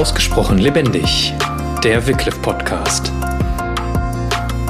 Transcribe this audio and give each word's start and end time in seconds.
Ausgesprochen 0.00 0.56
lebendig. 0.56 1.34
Der 1.84 2.06
Wycliffe 2.06 2.40
Podcast. 2.40 3.12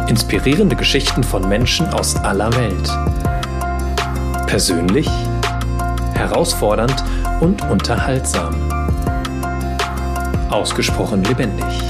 Inspirierende 0.09 0.75
Geschichten 0.75 1.23
von 1.23 1.49
Menschen 1.49 1.87
aus 1.91 2.17
aller 2.17 2.53
Welt. 2.57 2.91
Persönlich, 4.49 5.09
herausfordernd 6.15 7.05
und 7.39 7.63
unterhaltsam. 7.71 8.57
Ausgesprochen 10.51 11.23
lebendig. 11.23 11.81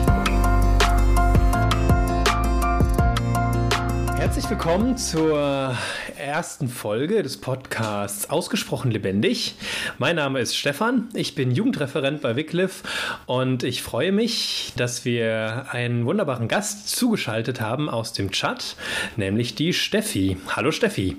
Herzlich 4.19 4.51
willkommen 4.51 4.99
zur 4.99 5.75
ersten 6.21 6.69
Folge 6.69 7.23
des 7.23 7.39
Podcasts 7.39 8.29
Ausgesprochen 8.29 8.91
lebendig. 8.91 9.55
Mein 9.99 10.17
Name 10.17 10.41
ist 10.41 10.55
Stefan, 10.55 11.09
ich 11.15 11.35
bin 11.35 11.51
Jugendreferent 11.51 12.21
bei 12.21 12.37
Wycliffe 12.37 12.87
und 13.27 13.63
ich 13.63 13.83
freue 13.83 14.13
mich, 14.13 14.73
dass 14.77 15.05
wir 15.05 15.67
einen 15.71 16.05
wunderbaren 16.05 16.47
Gast 16.47 16.89
zugeschaltet 16.91 17.61
haben 17.61 17.89
aus 17.89 18.13
dem 18.13 18.31
Chat, 18.31 18.77
nämlich 19.17 19.55
die 19.55 19.73
Steffi. 19.73 20.37
Hallo 20.55 20.71
Steffi. 20.73 21.17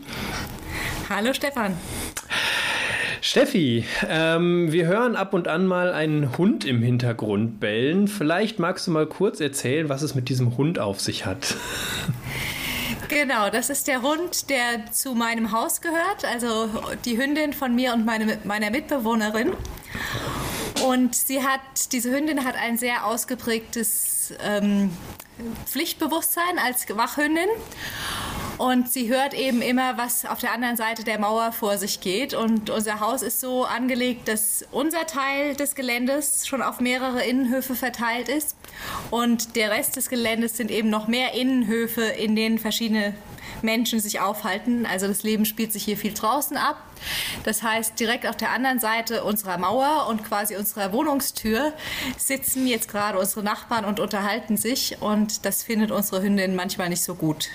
Hallo 1.10 1.34
Stefan. 1.34 1.76
Steffi, 3.24 3.86
ähm, 4.10 4.72
wir 4.72 4.88
hören 4.88 5.16
ab 5.16 5.34
und 5.34 5.48
an 5.48 5.68
mal 5.68 5.94
einen 5.94 6.38
Hund 6.38 6.66
im 6.66 6.82
Hintergrund 6.82 7.60
bellen. 7.60 8.08
Vielleicht 8.08 8.58
magst 8.58 8.88
du 8.88 8.92
mal 8.92 9.06
kurz 9.06 9.40
erzählen, 9.40 9.90
was 9.90 10.02
es 10.02 10.16
mit 10.16 10.30
diesem 10.30 10.58
Hund 10.58 10.80
auf 10.80 11.00
sich 11.00 11.26
hat. 11.26 11.56
Genau, 13.12 13.50
das 13.50 13.70
ist 13.70 13.90
der 13.90 14.02
Hund, 14.04 14.50
der 14.50 14.90
zu 14.94 15.16
meinem 15.16 15.52
Haus 15.52 15.82
gehört, 15.82 16.24
also 16.24 16.70
die 17.04 17.18
Hündin 17.18 17.52
von 17.52 17.76
mir 17.76 17.94
und 17.94 18.06
meine, 18.06 18.40
meiner 18.46 18.70
Mitbewohnerin. 18.70 19.52
Und 20.86 21.14
sie 21.14 21.44
hat, 21.44 21.92
diese 21.92 22.10
Hündin 22.10 22.46
hat 22.46 22.56
ein 22.56 22.78
sehr 22.78 23.06
ausgeprägtes 23.06 24.34
ähm, 24.42 24.92
Pflichtbewusstsein 25.66 26.58
als 26.58 26.88
Wachhündin. 26.88 27.50
Und 28.62 28.88
sie 28.88 29.10
hört 29.10 29.34
eben 29.34 29.64
immer, 29.64 29.98
was 29.98 30.24
auf 30.24 30.38
der 30.38 30.54
anderen 30.54 30.78
Seite 30.78 31.04
der 31.04 31.20
Mauer 31.20 31.52
vor 31.52 31.80
sich 31.80 32.00
geht. 32.00 32.36
Und 32.36 32.70
unser 32.70 33.00
Haus 33.00 33.24
ist 33.24 33.40
so 33.40 33.66
angelegt, 33.66 34.28
dass 34.28 34.64
unser 34.72 35.08
Teil 35.08 35.56
des 35.56 35.74
Geländes 35.74 36.46
schon 36.46 36.62
auf 36.62 36.80
mehrere 36.80 37.24
Innenhöfe 37.24 37.74
verteilt 37.74 38.30
ist. 38.30 38.56
Und 39.10 39.56
der 39.56 39.72
Rest 39.72 39.96
des 39.96 40.10
Geländes 40.10 40.58
sind 40.58 40.70
eben 40.70 40.92
noch 40.92 41.08
mehr 41.08 41.34
Innenhöfe, 41.34 42.04
in 42.04 42.36
denen 42.36 42.60
verschiedene 42.60 43.16
Menschen 43.62 44.00
sich 44.00 44.20
aufhalten. 44.20 44.86
Also 44.86 45.08
das 45.08 45.24
Leben 45.24 45.46
spielt 45.46 45.74
sich 45.74 45.84
hier 45.84 45.98
viel 45.98 46.14
draußen 46.14 46.58
ab. 46.58 46.78
Das 47.44 47.64
heißt, 47.64 48.00
direkt 48.00 48.28
auf 48.28 48.38
der 48.38 48.52
anderen 48.52 48.80
Seite 48.80 49.24
unserer 49.24 49.58
Mauer 49.58 50.08
und 50.10 50.24
quasi 50.24 50.56
unserer 50.56 50.94
Wohnungstür 50.94 51.74
sitzen 52.18 52.68
jetzt 52.68 52.90
gerade 52.90 53.18
unsere 53.18 53.44
Nachbarn 53.44 53.86
und 53.86 54.00
unterhalten 54.00 54.58
sich. 54.58 55.02
Und 55.02 55.46
das 55.46 55.64
findet 55.64 55.92
unsere 55.92 56.22
Hündin 56.22 56.56
manchmal 56.56 56.90
nicht 56.90 57.04
so 57.04 57.16
gut. 57.16 57.50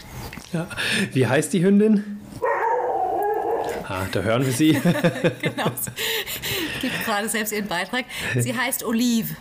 Ja. 0.52 0.66
Wie 1.12 1.26
heißt 1.26 1.52
die 1.52 1.62
Hündin? 1.64 2.20
Ah, 3.88 4.06
da 4.10 4.20
hören 4.20 4.44
wir 4.44 4.52
sie. 4.52 4.72
genau. 5.42 5.70
Gibt 6.80 7.04
gerade 7.04 7.28
selbst 7.28 7.52
ihren 7.52 7.68
Beitrag. 7.68 8.04
Sie 8.36 8.56
heißt 8.56 8.82
Olive. 8.82 9.36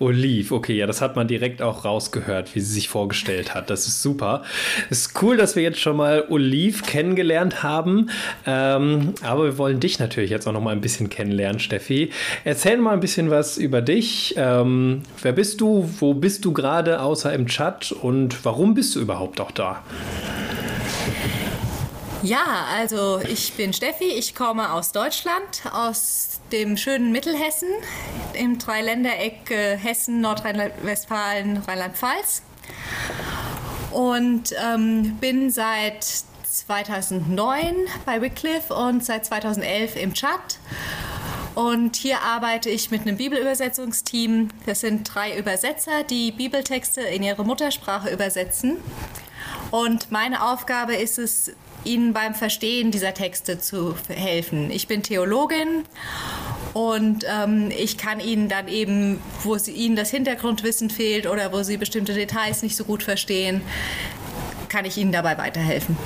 Olive, 0.00 0.54
okay, 0.54 0.76
ja, 0.76 0.86
das 0.86 1.00
hat 1.00 1.16
man 1.16 1.28
direkt 1.28 1.62
auch 1.62 1.84
rausgehört, 1.84 2.54
wie 2.54 2.60
sie 2.60 2.72
sich 2.72 2.88
vorgestellt 2.88 3.54
hat. 3.54 3.70
Das 3.70 3.86
ist 3.86 4.02
super. 4.02 4.42
Es 4.90 5.00
ist 5.00 5.22
cool, 5.22 5.36
dass 5.36 5.56
wir 5.56 5.62
jetzt 5.62 5.80
schon 5.80 5.96
mal 5.96 6.24
Olive 6.28 6.82
kennengelernt 6.82 7.62
haben. 7.62 8.10
Ähm, 8.46 9.14
aber 9.22 9.44
wir 9.44 9.58
wollen 9.58 9.80
dich 9.80 9.98
natürlich 9.98 10.30
jetzt 10.30 10.46
auch 10.46 10.52
noch 10.52 10.62
mal 10.62 10.72
ein 10.72 10.80
bisschen 10.80 11.08
kennenlernen, 11.08 11.60
Steffi. 11.60 12.10
Erzähl 12.44 12.78
mal 12.78 12.92
ein 12.92 13.00
bisschen 13.00 13.30
was 13.30 13.58
über 13.58 13.82
dich. 13.82 14.34
Ähm, 14.36 15.02
wer 15.22 15.32
bist 15.32 15.60
du? 15.60 15.88
Wo 15.98 16.14
bist 16.14 16.44
du 16.44 16.52
gerade 16.52 17.00
außer 17.00 17.32
im 17.32 17.46
Chat? 17.46 17.92
Und 17.92 18.44
warum 18.44 18.74
bist 18.74 18.96
du 18.96 19.00
überhaupt 19.00 19.40
auch 19.40 19.50
da? 19.50 19.82
Ja, 22.22 22.66
also 22.74 23.20
ich 23.20 23.52
bin 23.52 23.72
Steffi, 23.72 24.06
ich 24.06 24.34
komme 24.34 24.72
aus 24.72 24.90
Deutschland, 24.90 25.62
aus 25.72 26.40
dem 26.50 26.76
schönen 26.76 27.12
Mittelhessen, 27.12 27.68
im 28.34 28.58
Dreiländereck 28.58 29.48
äh, 29.52 29.76
Hessen, 29.76 30.20
Nordrhein-Westfalen, 30.20 31.58
Rheinland-Pfalz. 31.58 32.42
Und 33.92 34.52
ähm, 34.60 35.16
bin 35.20 35.50
seit 35.50 36.04
2009 36.42 37.86
bei 38.04 38.20
Wycliffe 38.20 38.74
und 38.74 39.04
seit 39.04 39.24
2011 39.24 39.94
im 39.94 40.12
Chat. 40.12 40.58
Und 41.54 41.94
hier 41.94 42.22
arbeite 42.22 42.68
ich 42.68 42.90
mit 42.90 43.02
einem 43.02 43.16
Bibelübersetzungsteam. 43.16 44.48
Das 44.66 44.80
sind 44.80 45.04
drei 45.04 45.38
Übersetzer, 45.38 46.02
die 46.02 46.32
Bibeltexte 46.32 47.00
in 47.00 47.22
ihre 47.22 47.44
Muttersprache 47.44 48.10
übersetzen. 48.10 48.78
Und 49.70 50.10
meine 50.10 50.44
Aufgabe 50.50 50.94
ist 50.94 51.18
es, 51.18 51.52
Ihnen 51.84 52.12
beim 52.12 52.34
Verstehen 52.34 52.90
dieser 52.90 53.14
Texte 53.14 53.58
zu 53.58 53.94
helfen. 54.08 54.70
Ich 54.70 54.88
bin 54.88 55.02
Theologin 55.02 55.84
und 56.74 57.24
ähm, 57.28 57.70
ich 57.70 57.98
kann 57.98 58.20
Ihnen 58.20 58.48
dann 58.48 58.68
eben, 58.68 59.20
wo 59.42 59.56
sie, 59.58 59.72
Ihnen 59.72 59.96
das 59.96 60.10
Hintergrundwissen 60.10 60.90
fehlt 60.90 61.26
oder 61.26 61.52
wo 61.52 61.62
Sie 61.62 61.76
bestimmte 61.76 62.14
Details 62.14 62.62
nicht 62.62 62.76
so 62.76 62.84
gut 62.84 63.02
verstehen, 63.02 63.62
kann 64.68 64.84
ich 64.84 64.96
Ihnen 64.96 65.12
dabei 65.12 65.38
weiterhelfen. 65.38 65.96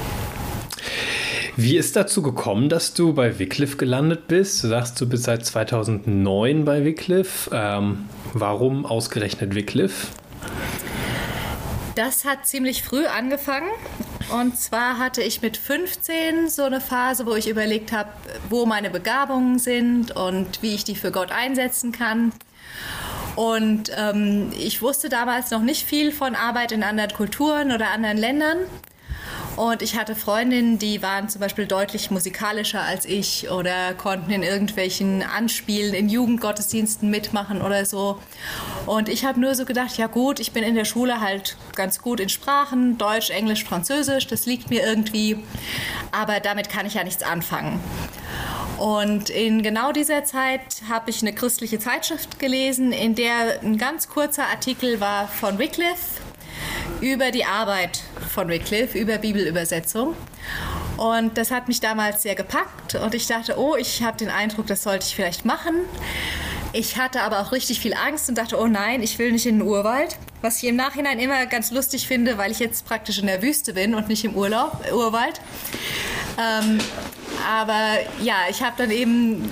Wie 1.56 1.76
ist 1.76 1.96
dazu 1.96 2.22
gekommen, 2.22 2.70
dass 2.70 2.94
du 2.94 3.12
bei 3.12 3.38
Wycliffe 3.38 3.76
gelandet 3.76 4.26
bist? 4.26 4.64
Du 4.64 4.68
sagst, 4.68 4.98
du 4.98 5.06
bist 5.06 5.24
seit 5.24 5.44
2009 5.44 6.64
bei 6.64 6.84
Wycliffe. 6.84 7.50
Ähm, 7.52 8.08
warum 8.32 8.86
ausgerechnet 8.86 9.54
Wycliffe? 9.54 10.08
Das 11.94 12.24
hat 12.24 12.46
ziemlich 12.46 12.82
früh 12.82 13.04
angefangen. 13.04 13.68
Und 14.32 14.58
zwar 14.58 14.98
hatte 14.98 15.22
ich 15.22 15.42
mit 15.42 15.58
15 15.58 16.48
so 16.48 16.62
eine 16.62 16.80
Phase, 16.80 17.26
wo 17.26 17.34
ich 17.34 17.48
überlegt 17.48 17.92
habe, 17.92 18.08
wo 18.48 18.64
meine 18.64 18.88
Begabungen 18.88 19.58
sind 19.58 20.16
und 20.16 20.62
wie 20.62 20.74
ich 20.74 20.84
die 20.84 20.96
für 20.96 21.10
Gott 21.10 21.30
einsetzen 21.30 21.92
kann. 21.92 22.32
Und 23.36 23.90
ähm, 23.96 24.50
ich 24.58 24.80
wusste 24.80 25.10
damals 25.10 25.50
noch 25.50 25.60
nicht 25.60 25.86
viel 25.86 26.12
von 26.12 26.34
Arbeit 26.34 26.72
in 26.72 26.82
anderen 26.82 27.12
Kulturen 27.12 27.72
oder 27.72 27.90
anderen 27.90 28.16
Ländern. 28.16 28.58
Und 29.56 29.82
ich 29.82 29.96
hatte 29.98 30.14
Freundinnen, 30.14 30.78
die 30.78 31.02
waren 31.02 31.28
zum 31.28 31.40
Beispiel 31.40 31.66
deutlich 31.66 32.10
musikalischer 32.10 32.80
als 32.80 33.04
ich 33.04 33.50
oder 33.50 33.92
konnten 33.92 34.30
in 34.30 34.42
irgendwelchen 34.42 35.22
Anspielen 35.22 35.92
in 35.92 36.08
Jugendgottesdiensten 36.08 37.10
mitmachen 37.10 37.60
oder 37.60 37.84
so. 37.84 38.18
Und 38.86 39.10
ich 39.10 39.26
habe 39.26 39.38
nur 39.38 39.54
so 39.54 39.66
gedacht, 39.66 39.98
ja 39.98 40.06
gut, 40.06 40.40
ich 40.40 40.52
bin 40.52 40.64
in 40.64 40.74
der 40.74 40.86
Schule 40.86 41.20
halt 41.20 41.56
ganz 41.74 42.00
gut 42.00 42.18
in 42.18 42.30
Sprachen, 42.30 42.96
Deutsch, 42.96 43.28
Englisch, 43.28 43.64
Französisch, 43.64 44.26
das 44.26 44.46
liegt 44.46 44.70
mir 44.70 44.84
irgendwie, 44.86 45.38
aber 46.12 46.40
damit 46.40 46.70
kann 46.70 46.86
ich 46.86 46.94
ja 46.94 47.04
nichts 47.04 47.22
anfangen. 47.22 47.78
Und 48.78 49.28
in 49.28 49.62
genau 49.62 49.92
dieser 49.92 50.24
Zeit 50.24 50.82
habe 50.88 51.10
ich 51.10 51.20
eine 51.20 51.34
christliche 51.34 51.78
Zeitschrift 51.78 52.38
gelesen, 52.38 52.90
in 52.90 53.14
der 53.14 53.60
ein 53.62 53.76
ganz 53.76 54.08
kurzer 54.08 54.46
Artikel 54.46 54.98
war 54.98 55.28
von 55.28 55.58
Wycliffe 55.58 56.22
über 57.00 57.30
die 57.30 57.44
Arbeit 57.44 58.02
von 58.32 58.48
Wycliffe, 58.48 58.98
über 58.98 59.18
Bibelübersetzung. 59.18 60.16
Und 60.96 61.36
das 61.38 61.50
hat 61.50 61.68
mich 61.68 61.80
damals 61.80 62.22
sehr 62.22 62.34
gepackt 62.34 62.94
und 62.94 63.14
ich 63.14 63.26
dachte, 63.26 63.58
oh, 63.58 63.76
ich 63.76 64.02
habe 64.02 64.16
den 64.16 64.30
Eindruck, 64.30 64.66
das 64.66 64.82
sollte 64.82 65.06
ich 65.06 65.14
vielleicht 65.14 65.44
machen. 65.44 65.74
Ich 66.74 66.96
hatte 66.96 67.22
aber 67.22 67.40
auch 67.40 67.52
richtig 67.52 67.80
viel 67.80 67.92
Angst 67.92 68.28
und 68.28 68.38
dachte, 68.38 68.58
oh 68.58 68.66
nein, 68.66 69.02
ich 69.02 69.18
will 69.18 69.32
nicht 69.32 69.46
in 69.46 69.58
den 69.58 69.68
Urwald. 69.68 70.16
Was 70.40 70.62
ich 70.62 70.68
im 70.68 70.76
Nachhinein 70.76 71.18
immer 71.18 71.44
ganz 71.46 71.70
lustig 71.70 72.06
finde, 72.06 72.38
weil 72.38 72.50
ich 72.50 72.58
jetzt 72.58 72.86
praktisch 72.86 73.18
in 73.18 73.26
der 73.26 73.42
Wüste 73.42 73.74
bin 73.74 73.94
und 73.94 74.08
nicht 74.08 74.24
im 74.24 74.34
Urlaub, 74.34 74.84
Urwald. 74.92 75.40
Ähm, 76.38 76.78
aber 77.46 77.98
ja, 78.22 78.36
ich 78.48 78.62
habe 78.62 78.74
dann 78.78 78.90
eben, 78.90 79.50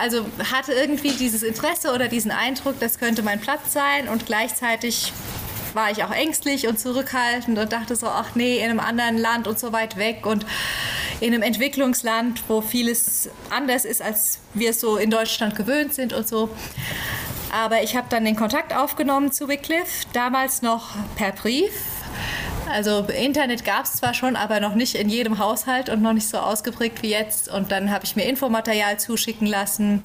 also 0.00 0.26
hatte 0.52 0.72
irgendwie 0.72 1.12
dieses 1.12 1.42
Interesse 1.42 1.92
oder 1.92 2.08
diesen 2.08 2.30
Eindruck, 2.30 2.78
das 2.80 2.98
könnte 2.98 3.22
mein 3.22 3.40
Platz 3.40 3.72
sein 3.72 4.08
und 4.08 4.26
gleichzeitig 4.26 5.12
war 5.74 5.90
ich 5.90 6.04
auch 6.04 6.10
ängstlich 6.10 6.66
und 6.66 6.78
zurückhaltend 6.78 7.58
und 7.58 7.72
dachte 7.72 7.96
so, 7.96 8.06
ach 8.06 8.34
nee, 8.34 8.58
in 8.58 8.70
einem 8.70 8.80
anderen 8.80 9.18
Land 9.18 9.46
und 9.46 9.58
so 9.58 9.72
weit 9.72 9.96
weg 9.96 10.26
und 10.26 10.46
in 11.20 11.34
einem 11.34 11.42
Entwicklungsland, 11.42 12.42
wo 12.48 12.60
vieles 12.60 13.28
anders 13.50 13.84
ist, 13.84 14.02
als 14.02 14.38
wir 14.54 14.70
es 14.70 14.80
so 14.80 14.96
in 14.96 15.10
Deutschland 15.10 15.56
gewöhnt 15.56 15.94
sind 15.94 16.12
und 16.12 16.28
so. 16.28 16.48
Aber 17.52 17.82
ich 17.82 17.96
habe 17.96 18.06
dann 18.10 18.24
den 18.24 18.36
Kontakt 18.36 18.74
aufgenommen 18.74 19.32
zu 19.32 19.48
Wycliffe, 19.48 20.06
damals 20.12 20.62
noch 20.62 20.90
per 21.16 21.32
Brief 21.32 21.72
also 22.70 23.04
Internet 23.04 23.64
gab 23.64 23.84
es 23.84 23.94
zwar 23.94 24.14
schon, 24.14 24.36
aber 24.36 24.60
noch 24.60 24.74
nicht 24.74 24.94
in 24.94 25.08
jedem 25.08 25.38
Haushalt 25.38 25.88
und 25.88 26.02
noch 26.02 26.12
nicht 26.12 26.28
so 26.28 26.38
ausgeprägt 26.38 27.02
wie 27.02 27.10
jetzt. 27.10 27.48
Und 27.48 27.72
dann 27.72 27.90
habe 27.90 28.04
ich 28.04 28.16
mir 28.16 28.24
Infomaterial 28.24 28.98
zuschicken 28.98 29.46
lassen, 29.46 30.04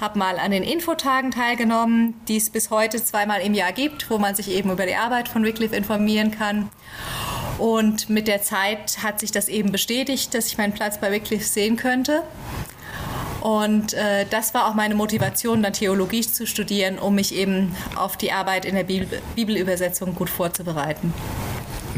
habe 0.00 0.18
mal 0.18 0.38
an 0.38 0.50
den 0.50 0.62
Infotagen 0.62 1.30
teilgenommen, 1.30 2.14
die 2.28 2.36
es 2.36 2.50
bis 2.50 2.70
heute 2.70 3.02
zweimal 3.02 3.40
im 3.40 3.54
Jahr 3.54 3.72
gibt, 3.72 4.10
wo 4.10 4.18
man 4.18 4.34
sich 4.34 4.50
eben 4.50 4.70
über 4.70 4.86
die 4.86 4.96
Arbeit 4.96 5.28
von 5.28 5.44
Wycliffe 5.44 5.76
informieren 5.76 6.30
kann. 6.30 6.70
Und 7.58 8.08
mit 8.08 8.28
der 8.28 8.42
Zeit 8.42 9.02
hat 9.02 9.20
sich 9.20 9.32
das 9.32 9.48
eben 9.48 9.72
bestätigt, 9.72 10.32
dass 10.32 10.46
ich 10.46 10.58
meinen 10.58 10.72
Platz 10.72 10.98
bei 10.98 11.10
Wycliffe 11.10 11.44
sehen 11.44 11.76
könnte. 11.76 12.22
Und 13.40 13.94
äh, 13.94 14.26
das 14.30 14.54
war 14.54 14.68
auch 14.68 14.74
meine 14.74 14.94
Motivation, 14.94 15.62
dann 15.62 15.72
Theologie 15.72 16.22
zu 16.22 16.46
studieren, 16.46 16.98
um 16.98 17.14
mich 17.14 17.34
eben 17.34 17.74
auf 17.96 18.16
die 18.16 18.32
Arbeit 18.32 18.64
in 18.64 18.74
der 18.74 18.84
Bibel 18.84 19.22
Bibelübersetzung 19.36 20.14
gut 20.14 20.30
vorzubereiten. 20.30 21.14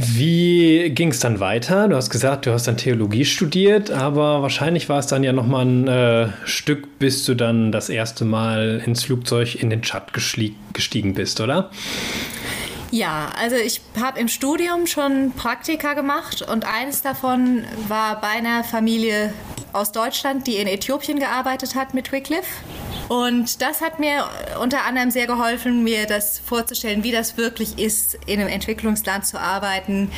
Wie 0.02 0.88
ging 0.94 1.11
es 1.11 1.20
dann 1.20 1.41
weiter? 1.41 1.87
Du 1.87 1.94
hast 1.94 2.08
gesagt, 2.08 2.47
du 2.47 2.52
hast 2.52 2.67
dann 2.67 2.79
Theologie 2.79 3.26
studiert, 3.26 3.91
aber 3.91 4.41
wahrscheinlich 4.41 4.88
war 4.88 4.99
es 4.99 5.08
dann 5.08 5.23
ja 5.23 5.35
noch 5.35 5.47
mal 5.47 5.67
ein 5.67 5.88
äh, 5.88 6.29
Stück, 6.47 6.99
bis 6.99 7.26
du 7.26 7.35
dann 7.35 7.70
das 7.70 7.91
erste 7.91 8.25
Mal 8.25 8.82
ins 8.87 9.05
Flugzeug 9.05 9.56
in 9.56 9.69
den 9.69 9.82
Chat 9.82 10.14
gestiegen 10.14 11.12
bist, 11.12 11.43
oder? 11.43 11.70
Ja, 12.91 13.29
also 13.38 13.56
ich 13.56 13.82
habe 14.00 14.19
im 14.19 14.29
Studium 14.29 14.87
schon 14.87 15.32
Praktika 15.32 15.93
gemacht 15.93 16.41
und 16.41 16.64
eines 16.64 17.02
davon 17.02 17.64
war 17.88 18.23
bei 18.23 18.29
einer 18.29 18.64
Familie 18.64 19.35
aus 19.75 19.93
Deutschland, 19.93 20.47
die 20.47 20.56
in 20.56 20.67
Äthiopien 20.67 21.19
gearbeitet 21.19 21.75
hat 21.75 21.93
mit 21.93 22.11
Wycliffe. 22.11 22.49
Und 23.10 23.60
das 23.60 23.80
hat 23.80 23.98
mir 23.98 24.24
unter 24.62 24.84
anderem 24.84 25.10
sehr 25.10 25.26
geholfen, 25.26 25.82
mir 25.82 26.06
das 26.06 26.38
vorzustellen, 26.38 27.02
wie 27.02 27.10
das 27.10 27.36
wirklich 27.36 27.76
ist, 27.76 28.16
in 28.26 28.38
einem 28.38 28.48
Entwicklungsland 28.48 29.26
zu 29.26 29.40
arbeiten, 29.40 30.12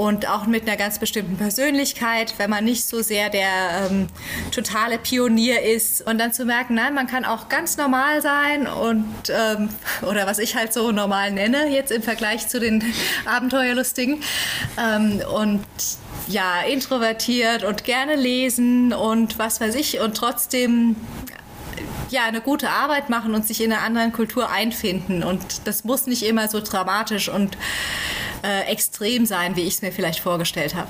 und 0.00 0.26
auch 0.26 0.46
mit 0.46 0.66
einer 0.66 0.78
ganz 0.78 0.98
bestimmten 0.98 1.36
Persönlichkeit, 1.36 2.32
wenn 2.38 2.48
man 2.48 2.64
nicht 2.64 2.86
so 2.86 3.02
sehr 3.02 3.28
der 3.28 3.90
ähm, 3.90 4.06
totale 4.50 4.96
Pionier 4.96 5.60
ist. 5.60 6.06
Und 6.06 6.16
dann 6.16 6.32
zu 6.32 6.46
merken, 6.46 6.74
nein, 6.74 6.94
man 6.94 7.06
kann 7.06 7.26
auch 7.26 7.50
ganz 7.50 7.76
normal 7.76 8.22
sein 8.22 8.66
und 8.66 9.12
ähm, 9.28 9.68
oder 10.00 10.26
was 10.26 10.38
ich 10.38 10.56
halt 10.56 10.72
so 10.72 10.90
normal 10.90 11.32
nenne 11.32 11.68
jetzt 11.68 11.92
im 11.92 12.02
Vergleich 12.02 12.48
zu 12.48 12.60
den 12.60 12.82
Abenteuerlustigen. 13.26 14.22
Ähm, 14.78 15.20
und 15.36 15.66
ja, 16.28 16.62
introvertiert 16.62 17.62
und 17.62 17.84
gerne 17.84 18.16
lesen 18.16 18.94
und 18.94 19.38
was 19.38 19.60
weiß 19.60 19.74
ich. 19.74 20.00
Und 20.00 20.16
trotzdem 20.16 20.96
ja, 22.10 22.24
eine 22.24 22.40
gute 22.40 22.70
Arbeit 22.70 23.10
machen 23.10 23.34
und 23.34 23.46
sich 23.46 23.62
in 23.62 23.72
einer 23.72 23.82
anderen 23.82 24.12
Kultur 24.12 24.50
einfinden. 24.50 25.22
Und 25.22 25.66
das 25.66 25.84
muss 25.84 26.06
nicht 26.06 26.22
immer 26.22 26.48
so 26.48 26.60
dramatisch 26.60 27.28
und 27.28 27.56
äh, 28.42 28.70
extrem 28.70 29.26
sein, 29.26 29.56
wie 29.56 29.62
ich 29.62 29.74
es 29.74 29.82
mir 29.82 29.92
vielleicht 29.92 30.20
vorgestellt 30.20 30.74
habe. 30.74 30.88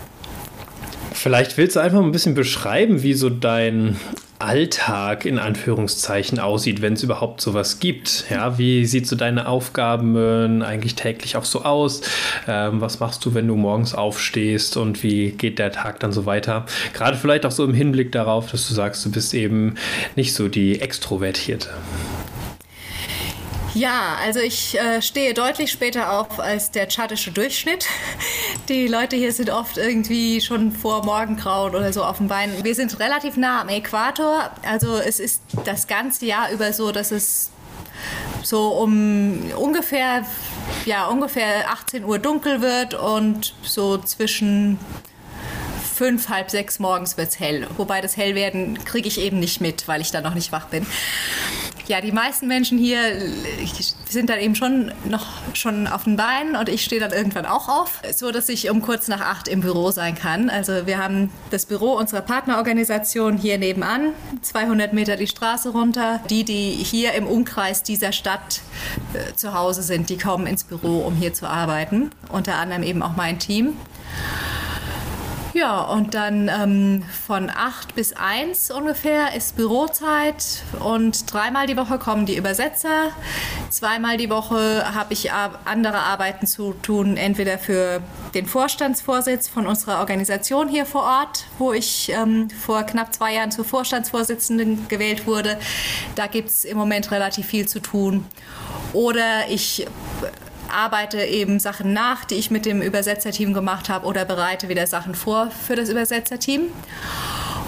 Vielleicht 1.12 1.56
willst 1.56 1.76
du 1.76 1.80
einfach 1.80 2.00
ein 2.00 2.12
bisschen 2.12 2.34
beschreiben, 2.34 3.02
wie 3.02 3.14
so 3.14 3.28
dein 3.28 3.98
Alltag 4.40 5.26
in 5.26 5.38
Anführungszeichen 5.38 6.38
aussieht, 6.38 6.82
wenn 6.82 6.94
es 6.94 7.02
überhaupt 7.02 7.40
sowas 7.40 7.78
gibt. 7.78 8.24
Ja, 8.30 8.58
wie 8.58 8.86
sieht 8.86 9.06
so 9.06 9.16
deine 9.16 9.46
Aufgaben 9.46 10.62
eigentlich 10.62 10.94
täglich 10.94 11.36
auch 11.36 11.44
so 11.44 11.62
aus? 11.62 12.00
Ähm, 12.48 12.80
was 12.80 13.00
machst 13.00 13.24
du, 13.24 13.34
wenn 13.34 13.46
du 13.46 13.56
morgens 13.56 13.94
aufstehst 13.94 14.76
und 14.76 15.02
wie 15.02 15.32
geht 15.32 15.58
der 15.58 15.72
Tag 15.72 16.00
dann 16.00 16.12
so 16.12 16.26
weiter? 16.26 16.66
Gerade 16.94 17.16
vielleicht 17.16 17.44
auch 17.44 17.50
so 17.50 17.64
im 17.64 17.74
Hinblick 17.74 18.12
darauf, 18.12 18.50
dass 18.50 18.66
du 18.66 18.74
sagst, 18.74 19.04
du 19.04 19.10
bist 19.10 19.34
eben 19.34 19.74
nicht 20.16 20.34
so 20.34 20.48
die 20.48 20.80
Extrovertierte. 20.80 21.68
Ja, 23.74 24.16
also 24.20 24.40
ich 24.40 24.76
äh, 24.78 25.00
stehe 25.00 25.32
deutlich 25.32 25.70
später 25.70 26.12
auf 26.12 26.40
als 26.40 26.72
der 26.72 26.88
tschadische 26.88 27.30
Durchschnitt. 27.30 27.86
Die 28.68 28.88
Leute 28.88 29.14
hier 29.14 29.32
sind 29.32 29.50
oft 29.50 29.78
irgendwie 29.78 30.40
schon 30.40 30.72
vor 30.72 31.04
Morgengrauen 31.04 31.74
oder 31.74 31.92
so 31.92 32.02
auf 32.02 32.16
dem 32.16 32.26
Bein. 32.26 32.64
Wir 32.64 32.74
sind 32.74 32.98
relativ 32.98 33.36
nah 33.36 33.60
am 33.60 33.68
Äquator, 33.68 34.50
also 34.64 34.96
es 34.96 35.20
ist 35.20 35.42
das 35.64 35.86
ganze 35.86 36.26
Jahr 36.26 36.50
über 36.50 36.72
so, 36.72 36.90
dass 36.90 37.12
es 37.12 37.50
so 38.42 38.68
um 38.70 39.52
ungefähr 39.56 40.24
ja 40.84 41.06
ungefähr 41.06 41.70
18 41.70 42.04
Uhr 42.04 42.18
dunkel 42.18 42.62
wird 42.62 42.94
und 42.94 43.54
so 43.62 43.98
zwischen 43.98 44.78
fünf, 45.94 46.28
halb 46.28 46.50
sechs 46.50 46.78
morgens 46.78 47.16
wird 47.18 47.28
es 47.28 47.38
hell. 47.38 47.66
Wobei 47.76 48.00
das 48.00 48.16
Hellwerden 48.16 48.82
kriege 48.84 49.06
ich 49.06 49.20
eben 49.20 49.38
nicht 49.38 49.60
mit, 49.60 49.86
weil 49.86 50.00
ich 50.00 50.10
da 50.10 50.22
noch 50.22 50.34
nicht 50.34 50.50
wach 50.50 50.66
bin. 50.66 50.86
Ja, 51.90 52.00
die 52.00 52.12
meisten 52.12 52.46
Menschen 52.46 52.78
hier 52.78 53.00
sind 54.08 54.30
dann 54.30 54.38
eben 54.38 54.54
schon 54.54 54.92
noch 55.06 55.26
schon 55.54 55.88
auf 55.88 56.04
den 56.04 56.14
Beinen 56.14 56.54
und 56.54 56.68
ich 56.68 56.84
stehe 56.84 57.00
dann 57.00 57.10
irgendwann 57.10 57.46
auch 57.46 57.68
auf, 57.68 58.00
so 58.14 58.30
dass 58.30 58.48
ich 58.48 58.70
um 58.70 58.80
kurz 58.80 59.08
nach 59.08 59.20
acht 59.20 59.48
im 59.48 59.60
Büro 59.60 59.90
sein 59.90 60.14
kann. 60.14 60.50
Also 60.50 60.86
wir 60.86 60.98
haben 60.98 61.32
das 61.50 61.66
Büro 61.66 61.94
unserer 61.94 62.20
Partnerorganisation 62.20 63.36
hier 63.36 63.58
nebenan, 63.58 64.12
200 64.40 64.92
Meter 64.92 65.16
die 65.16 65.26
Straße 65.26 65.70
runter. 65.70 66.20
Die, 66.30 66.44
die 66.44 66.70
hier 66.74 67.14
im 67.14 67.26
Umkreis 67.26 67.82
dieser 67.82 68.12
Stadt 68.12 68.60
äh, 69.12 69.34
zu 69.34 69.52
Hause 69.52 69.82
sind, 69.82 70.10
die 70.10 70.16
kommen 70.16 70.46
ins 70.46 70.62
Büro, 70.62 70.98
um 70.98 71.16
hier 71.16 71.34
zu 71.34 71.48
arbeiten. 71.48 72.12
Unter 72.30 72.54
anderem 72.54 72.84
eben 72.84 73.02
auch 73.02 73.16
mein 73.16 73.40
Team. 73.40 73.76
Ja, 75.52 75.80
und 75.80 76.14
dann 76.14 76.48
ähm, 76.48 77.02
von 77.26 77.50
8 77.50 77.96
bis 77.96 78.12
1 78.12 78.70
ungefähr 78.70 79.34
ist 79.34 79.56
Bürozeit 79.56 80.62
und 80.78 81.32
dreimal 81.32 81.66
die 81.66 81.76
Woche 81.76 81.98
kommen 81.98 82.24
die 82.24 82.36
Übersetzer. 82.36 83.10
Zweimal 83.68 84.16
die 84.16 84.30
Woche 84.30 84.94
habe 84.94 85.12
ich 85.12 85.32
andere 85.32 85.98
Arbeiten 85.98 86.46
zu 86.46 86.74
tun, 86.74 87.16
entweder 87.16 87.58
für 87.58 88.00
den 88.32 88.46
Vorstandsvorsitz 88.46 89.48
von 89.48 89.66
unserer 89.66 89.98
Organisation 89.98 90.68
hier 90.68 90.86
vor 90.86 91.02
Ort, 91.02 91.46
wo 91.58 91.72
ich 91.72 92.12
ähm, 92.12 92.48
vor 92.50 92.84
knapp 92.84 93.12
zwei 93.12 93.34
Jahren 93.34 93.50
zur 93.50 93.64
Vorstandsvorsitzenden 93.64 94.86
gewählt 94.86 95.26
wurde. 95.26 95.58
Da 96.14 96.28
gibt 96.28 96.50
es 96.50 96.64
im 96.64 96.78
Moment 96.78 97.10
relativ 97.10 97.46
viel 97.46 97.66
zu 97.66 97.80
tun. 97.80 98.24
Oder 98.92 99.48
ich 99.48 99.86
arbeite 100.72 101.22
eben 101.24 101.60
Sachen 101.60 101.92
nach, 101.92 102.24
die 102.24 102.36
ich 102.36 102.50
mit 102.50 102.66
dem 102.66 102.82
Übersetzerteam 102.82 103.52
gemacht 103.52 103.88
habe 103.88 104.06
oder 104.06 104.24
bereite 104.24 104.68
wieder 104.68 104.86
Sachen 104.86 105.14
vor 105.14 105.50
für 105.50 105.76
das 105.76 105.88
Übersetzerteam. 105.88 106.62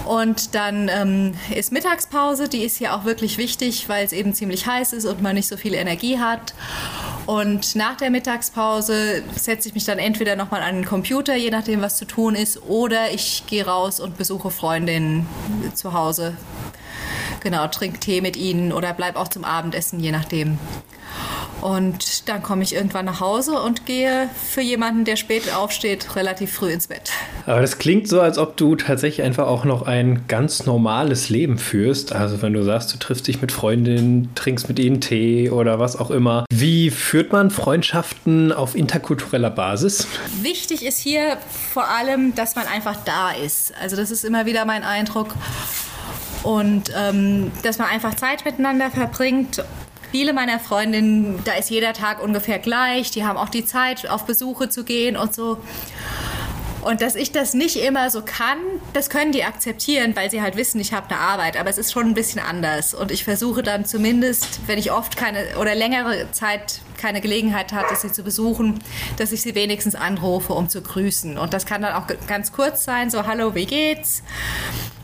Und 0.05 0.53
dann 0.53 0.89
ähm, 0.89 1.33
ist 1.55 1.71
Mittagspause, 1.71 2.49
die 2.49 2.63
ist 2.63 2.77
hier 2.77 2.93
auch 2.93 3.05
wirklich 3.05 3.37
wichtig, 3.37 3.87
weil 3.87 4.05
es 4.05 4.11
eben 4.11 4.33
ziemlich 4.33 4.67
heiß 4.67 4.93
ist 4.93 5.05
und 5.05 5.21
man 5.21 5.35
nicht 5.35 5.47
so 5.47 5.55
viel 5.55 5.73
Energie 5.73 6.19
hat. 6.19 6.53
Und 7.25 7.75
nach 7.75 7.95
der 7.95 8.09
Mittagspause 8.09 9.23
setze 9.35 9.69
ich 9.69 9.75
mich 9.75 9.85
dann 9.85 9.99
entweder 9.99 10.35
nochmal 10.35 10.61
an 10.61 10.75
den 10.75 10.85
Computer, 10.85 11.35
je 11.35 11.51
nachdem, 11.51 11.81
was 11.81 11.95
zu 11.95 12.05
tun 12.05 12.35
ist, 12.35 12.63
oder 12.63 13.13
ich 13.13 13.43
gehe 13.47 13.65
raus 13.65 14.01
und 14.01 14.17
besuche 14.17 14.51
Freundinnen 14.51 15.25
zu 15.73 15.93
Hause. 15.93 16.35
Genau, 17.39 17.67
trinke 17.67 17.99
Tee 17.99 18.19
mit 18.19 18.35
ihnen 18.35 18.73
oder 18.73 18.93
bleib 18.93 19.15
auch 19.15 19.29
zum 19.29 19.45
Abendessen, 19.45 20.01
je 20.01 20.11
nachdem. 20.11 20.57
Und 21.63 22.27
dann 22.27 22.43
komme 22.43 22.61
ich 22.61 22.75
irgendwann 22.75 23.05
nach 23.05 23.21
Hause 23.21 23.53
und 23.53 23.85
gehe 23.85 24.27
für 24.49 24.59
jemanden, 24.59 25.05
der 25.05 25.15
spät 25.15 25.43
aufsteht, 25.55 26.13
relativ 26.17 26.51
früh 26.51 26.73
ins 26.73 26.87
Bett. 26.87 27.11
Aber 27.45 27.61
das 27.61 27.77
klingt 27.77 28.09
so, 28.09 28.19
als 28.19 28.37
ob 28.37 28.57
du 28.57 28.75
tatsächlich 28.75 29.25
einfach 29.25 29.47
auch 29.47 29.63
noch 29.63 29.83
ein 29.83 30.25
ganz 30.27 30.65
normales 30.65 31.29
Leben 31.29 31.57
führst. 31.57 32.11
Also 32.11 32.41
wenn 32.41 32.51
du 32.51 32.63
sagst, 32.63 32.93
du 32.93 32.97
triffst 32.97 33.27
dich 33.27 33.41
mit 33.41 33.53
Freundinnen, 33.53 34.29
trinkst 34.35 34.67
mit 34.67 34.77
ihnen 34.77 34.99
Tee 34.99 35.51
oder 35.51 35.79
was 35.79 35.95
auch 35.95 36.11
immer. 36.11 36.43
Wie 36.51 36.89
führt 36.89 37.31
man 37.31 37.49
Freundschaften 37.49 38.51
auf 38.51 38.75
interkultureller 38.75 39.49
Basis? 39.49 40.05
Wichtig 40.41 40.85
ist 40.85 40.99
hier 40.99 41.37
vor 41.71 41.87
allem, 41.87 42.35
dass 42.35 42.57
man 42.57 42.67
einfach 42.67 42.97
da 43.05 43.31
ist. 43.31 43.73
Also 43.81 43.95
das 43.95 44.11
ist 44.11 44.25
immer 44.25 44.45
wieder 44.45 44.65
mein 44.65 44.83
Eindruck 44.83 45.33
und 46.43 46.91
ähm, 46.93 47.53
dass 47.63 47.77
man 47.77 47.87
einfach 47.87 48.15
Zeit 48.15 48.43
miteinander 48.43 48.91
verbringt 48.91 49.63
viele 50.13 50.31
meiner 50.31 50.59
Freundinnen, 50.59 51.39
da 51.43 51.53
ist 51.53 51.71
jeder 51.71 51.91
Tag 51.91 52.21
ungefähr 52.21 52.59
gleich. 52.59 53.09
Die 53.09 53.25
haben 53.25 53.35
auch 53.35 53.49
die 53.49 53.65
Zeit, 53.65 54.07
auf 54.07 54.27
Besuche 54.27 54.69
zu 54.69 54.83
gehen 54.83 55.17
und 55.17 55.33
so. 55.33 55.57
Und 56.83 57.01
dass 57.01 57.15
ich 57.15 57.31
das 57.31 57.55
nicht 57.55 57.77
immer 57.77 58.11
so 58.11 58.21
kann, 58.21 58.59
das 58.93 59.09
können 59.09 59.31
die 59.31 59.43
akzeptieren, 59.43 60.15
weil 60.15 60.29
sie 60.29 60.43
halt 60.43 60.55
wissen, 60.55 60.79
ich 60.79 60.93
habe 60.93 61.09
eine 61.09 61.19
Arbeit. 61.19 61.57
Aber 61.57 61.67
es 61.67 61.79
ist 61.79 61.91
schon 61.91 62.05
ein 62.05 62.13
bisschen 62.13 62.39
anders. 62.39 62.93
Und 62.93 63.09
ich 63.09 63.23
versuche 63.23 63.63
dann 63.63 63.85
zumindest, 63.85 64.59
wenn 64.67 64.77
ich 64.77 64.91
oft 64.91 65.17
keine 65.17 65.57
oder 65.59 65.73
längere 65.73 66.29
Zeit 66.31 66.81
keine 67.01 67.19
Gelegenheit 67.19 67.73
hatte, 67.73 67.95
sie 67.95 68.11
zu 68.11 68.21
besuchen, 68.21 68.83
dass 69.17 69.31
ich 69.31 69.41
sie 69.41 69.55
wenigstens 69.55 69.95
anrufe, 69.95 70.53
um 70.53 70.69
zu 70.69 70.83
grüßen. 70.83 71.39
Und 71.39 71.55
das 71.55 71.65
kann 71.65 71.81
dann 71.81 71.95
auch 71.95 72.05
ganz 72.27 72.51
kurz 72.51 72.83
sein, 72.83 73.09
so 73.09 73.25
Hallo, 73.25 73.55
wie 73.55 73.65
geht's? 73.65 74.21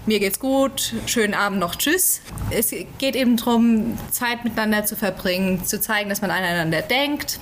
Mir 0.09 0.19
geht's 0.19 0.39
gut, 0.39 0.95
schönen 1.05 1.35
Abend 1.35 1.59
noch, 1.59 1.75
tschüss. 1.75 2.21
Es 2.49 2.73
geht 2.97 3.15
eben 3.15 3.37
darum, 3.37 3.95
Zeit 4.09 4.43
miteinander 4.43 4.83
zu 4.83 4.95
verbringen, 4.95 5.63
zu 5.65 5.79
zeigen, 5.79 6.09
dass 6.09 6.21
man 6.21 6.31
aneinander 6.31 6.81
denkt. 6.81 7.39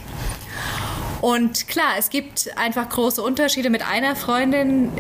Und 1.22 1.70
klar, 1.70 1.94
es 1.98 2.10
gibt 2.10 2.58
einfach 2.58 2.90
große 2.90 3.24
Unterschiede 3.24 3.70
mit 3.70 3.88
einer 3.88 4.18
Freundin. 4.18 4.92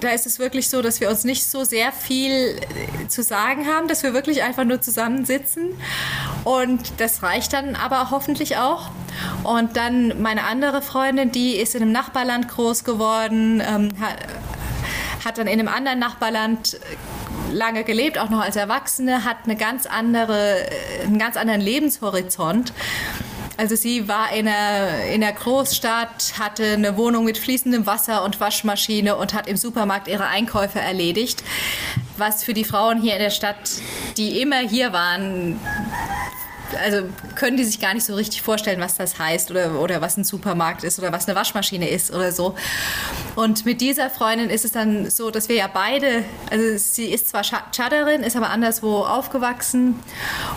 Da 0.00 0.08
ist 0.08 0.26
es 0.26 0.40
wirklich 0.40 0.68
so, 0.68 0.82
dass 0.82 1.00
wir 1.00 1.08
uns 1.08 1.22
nicht 1.22 1.46
so 1.46 1.62
sehr 1.62 1.92
viel 1.92 2.60
zu 3.06 3.22
sagen 3.22 3.68
haben, 3.68 3.86
dass 3.86 4.02
wir 4.02 4.14
wirklich 4.14 4.42
einfach 4.42 4.64
nur 4.64 4.80
zusammensitzen. 4.80 5.74
Und 6.42 6.92
das 6.98 7.22
reicht 7.22 7.52
dann 7.52 7.76
aber 7.76 8.10
hoffentlich 8.10 8.56
auch. 8.56 8.90
Und 9.44 9.76
dann 9.76 10.20
meine 10.20 10.42
andere 10.42 10.82
Freundin, 10.82 11.30
die 11.30 11.54
ist 11.54 11.76
in 11.76 11.82
einem 11.82 11.92
Nachbarland 11.92 12.48
groß 12.48 12.82
geworden, 12.82 13.62
ähm, 13.64 13.90
hat, 14.00 14.16
hat 15.24 15.38
dann 15.38 15.46
in 15.46 15.60
einem 15.60 15.68
anderen 15.68 15.98
Nachbarland 15.98 16.78
lange 17.52 17.84
gelebt, 17.84 18.18
auch 18.18 18.30
noch 18.30 18.40
als 18.40 18.56
Erwachsene, 18.56 19.24
hat 19.24 19.38
eine 19.44 19.56
ganz 19.56 19.86
andere, 19.86 20.60
äh, 20.60 21.04
einen 21.06 21.18
ganz 21.18 21.36
anderen 21.36 21.60
Lebenshorizont. 21.60 22.72
Also 23.56 23.76
sie 23.76 24.08
war 24.08 24.32
in 24.32 24.48
einer, 24.48 25.04
in 25.04 25.22
einer 25.22 25.32
Großstadt, 25.32 26.34
hatte 26.38 26.72
eine 26.72 26.96
Wohnung 26.96 27.24
mit 27.24 27.38
fließendem 27.38 27.86
Wasser 27.86 28.24
und 28.24 28.40
Waschmaschine 28.40 29.16
und 29.16 29.34
hat 29.34 29.46
im 29.46 29.56
Supermarkt 29.56 30.08
ihre 30.08 30.26
Einkäufe 30.26 30.80
erledigt. 30.80 31.44
was 32.18 32.44
für 32.44 32.54
die 32.54 32.64
Frauen 32.64 33.00
hier 33.00 33.14
in 33.14 33.18
der 33.20 33.30
Stadt, 33.30 33.70
die 34.16 34.40
immer 34.40 34.58
hier 34.58 34.92
waren, 34.92 35.58
also 36.82 37.04
können 37.34 37.56
die 37.56 37.64
sich 37.64 37.80
gar 37.80 37.94
nicht 37.94 38.04
so 38.04 38.14
richtig 38.14 38.42
vorstellen, 38.42 38.80
was 38.80 38.96
das 38.96 39.18
heißt 39.18 39.50
oder, 39.50 39.80
oder 39.80 40.00
was 40.00 40.16
ein 40.16 40.24
Supermarkt 40.24 40.84
ist 40.84 40.98
oder 40.98 41.12
was 41.12 41.26
eine 41.26 41.36
Waschmaschine 41.36 41.88
ist 41.88 42.12
oder 42.12 42.32
so. 42.32 42.54
Und 43.34 43.64
mit 43.64 43.80
dieser 43.80 44.10
Freundin 44.10 44.50
ist 44.50 44.64
es 44.64 44.72
dann 44.72 45.10
so, 45.10 45.30
dass 45.30 45.48
wir 45.48 45.56
ja 45.56 45.68
beide, 45.72 46.24
also 46.50 46.64
sie 46.76 47.06
ist 47.06 47.28
zwar 47.28 47.42
Chadderin, 47.42 48.22
ist 48.22 48.36
aber 48.36 48.50
anderswo 48.50 49.00
aufgewachsen 49.00 49.96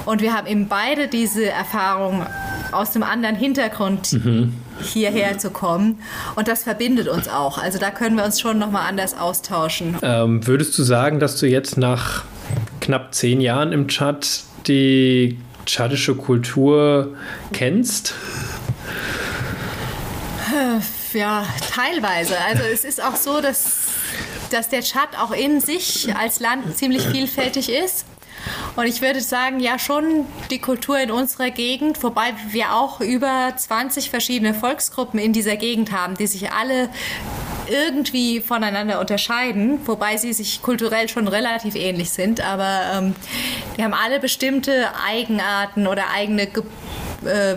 und 0.06 0.22
wir 0.22 0.34
haben 0.34 0.48
eben 0.48 0.68
beide 0.68 1.08
diese 1.08 1.50
Erfahrung 1.50 2.26
aus 2.72 2.92
dem 2.92 3.04
anderen 3.04 3.36
Hintergrund 3.36 4.14
mhm. 4.14 4.54
hierher 4.82 5.38
zu 5.38 5.50
kommen 5.50 6.00
und 6.36 6.48
das 6.48 6.64
verbindet 6.64 7.08
uns 7.08 7.28
auch. 7.28 7.58
Also 7.58 7.80
da 7.80 7.92
können 7.92 8.18
wir 8.18 8.26
uns 8.26 8.40
schon 8.40 8.60
nochmal 8.60 8.88
anders 8.88 9.18
austauschen. 9.18 9.98
Ähm, 10.02 10.46
würdest 10.46 10.78
du 10.78 10.84
sagen, 10.84 11.20
dass 11.20 11.38
du 11.38 11.48
jetzt 11.48 11.78
nach 11.78 12.26
knapp 12.82 13.16
zehn 13.16 13.42
Jahren 13.42 13.72
im 13.72 13.88
Chat 13.88 14.44
die 14.68 15.38
tschadische 15.66 16.16
Kultur 16.16 17.16
kennst? 17.54 18.14
Ja, 21.14 21.48
teilweise. 21.74 22.38
Also 22.40 22.64
es 22.64 22.84
ist 22.84 23.02
auch 23.02 23.16
so, 23.16 23.42
dass, 23.42 23.88
dass 24.52 24.70
der 24.70 24.82
Tschad 24.82 25.18
auch 25.18 25.32
in 25.32 25.62
sich 25.62 26.14
als 26.16 26.40
Land 26.40 26.78
ziemlich 26.78 27.04
vielfältig 27.08 27.70
ist. 27.70 28.06
Und 28.76 28.86
ich 28.86 29.02
würde 29.02 29.22
sagen, 29.22 29.60
ja, 29.60 29.80
schon 29.80 30.26
die 30.50 30.60
Kultur 30.60 31.00
in 31.00 31.12
unserer 31.12 31.50
Gegend, 31.50 32.04
wobei 32.04 32.34
wir 32.50 32.74
auch 32.74 33.02
über 33.02 33.54
20 33.56 34.10
verschiedene 34.10 34.54
Volksgruppen 34.54 35.20
in 35.20 35.34
dieser 35.34 35.56
Gegend 35.56 35.92
haben, 35.92 36.16
die 36.16 36.28
sich 36.28 36.52
alle 36.52 36.90
irgendwie 37.68 38.42
voneinander 38.42 39.00
unterscheiden, 39.00 39.80
wobei 39.86 40.18
sie 40.18 40.34
sich 40.34 40.62
kulturell 40.62 41.10
schon 41.10 41.28
relativ 41.28 41.76
ähnlich 41.76 42.12
sind, 42.12 42.42
aber 42.42 42.82
ähm, 42.94 43.16
die 43.78 43.84
haben 43.84 43.94
alle 43.94 44.20
bestimmte 44.20 44.90
Eigenarten 45.08 45.88
oder 45.88 46.04
eigene 46.14 46.48
Ge 46.48 46.64
äh, 47.26 47.56